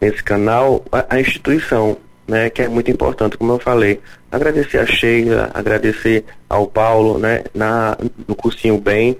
nesse 0.00 0.22
canal, 0.22 0.84
a, 0.90 1.16
a 1.16 1.20
instituição, 1.20 1.96
né, 2.26 2.50
que 2.50 2.62
é 2.62 2.68
muito 2.68 2.90
importante, 2.90 3.36
como 3.36 3.52
eu 3.52 3.58
falei. 3.58 4.00
Agradecer 4.30 4.78
a 4.78 4.86
Sheila, 4.86 5.50
agradecer 5.52 6.24
ao 6.48 6.66
Paulo, 6.66 7.18
né, 7.18 7.44
na, 7.54 7.96
no 8.26 8.34
cursinho 8.34 8.78
Bem, 8.78 9.16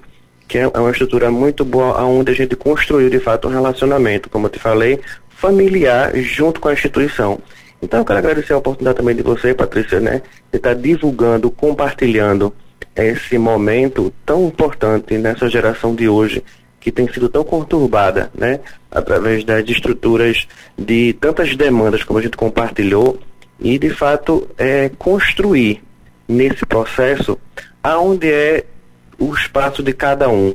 que 0.49 0.59
é 0.59 0.69
uma 0.69 0.91
estrutura 0.91 1.31
muito 1.31 1.65
boa, 1.65 2.03
onde 2.05 2.31
a 2.31 2.35
gente 2.35 2.55
construiu 2.57 3.09
de 3.09 3.19
fato 3.19 3.49
um 3.49 3.51
relacionamento, 3.51 4.29
como 4.29 4.47
eu 4.47 4.51
te 4.51 4.59
falei, 4.59 5.01
familiar 5.31 6.15
junto 6.17 6.61
com 6.61 6.69
a 6.69 6.73
instituição. 6.73 7.39
Então 7.81 8.01
eu 8.01 8.05
quero 8.05 8.19
agradecer 8.19 8.53
a 8.53 8.59
oportunidade 8.59 8.99
também 8.99 9.17
de 9.17 9.23
você, 9.23 9.53
Patrícia, 9.53 9.99
né, 9.99 10.23
de 10.51 10.57
estar 10.57 10.75
divulgando, 10.75 11.51
compartilhando 11.51 12.55
esse 12.95 13.39
momento 13.39 14.13
tão 14.25 14.47
importante 14.47 15.17
nessa 15.19 15.49
geração 15.49 15.95
de 15.95 16.09
hoje, 16.09 16.45
que 16.83 16.91
tem 16.91 17.11
sido 17.11 17.29
tão 17.29 17.45
conturbada, 17.45 18.31
né, 18.35 18.59
através 18.91 19.45
das 19.45 19.67
estruturas 19.69 20.49
de 20.77 21.13
tantas 21.15 21.55
demandas 21.55 22.03
como 22.03 22.19
a 22.19 22.23
gente 22.23 22.37
compartilhou, 22.37 23.21
e 23.61 23.79
de 23.79 23.89
fato 23.91 24.49
é, 24.59 24.91
construir 24.99 25.81
nesse 26.29 26.67
processo 26.67 27.39
aonde 27.83 28.31
é 28.31 28.65
o 29.17 29.33
espaço 29.33 29.81
de 29.83 29.93
cada 29.93 30.29
um. 30.29 30.55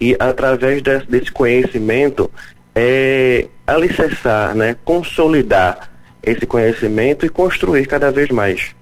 E 0.00 0.16
através 0.18 0.80
desse, 0.80 1.06
desse 1.06 1.30
conhecimento, 1.30 2.30
é, 2.74 3.46
alicerçar, 3.66 4.54
né, 4.54 4.74
consolidar 4.84 5.90
esse 6.22 6.46
conhecimento 6.46 7.26
e 7.26 7.28
construir 7.28 7.86
cada 7.86 8.10
vez 8.10 8.30
mais. 8.30 8.74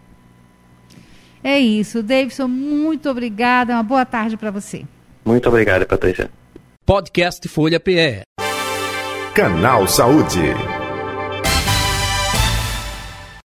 É 1.42 1.58
isso. 1.58 2.00
Davidson, 2.02 2.46
muito 2.46 3.10
obrigada. 3.10 3.72
Uma 3.72 3.82
boa 3.82 4.04
tarde 4.04 4.36
para 4.36 4.52
você. 4.52 4.84
Muito 5.24 5.48
obrigado, 5.48 5.84
Patrícia. 5.84 6.30
Podcast 6.86 7.48
Folha 7.48 7.80
PE. 7.80 8.22
Canal 9.34 9.88
Saúde. 9.88 10.75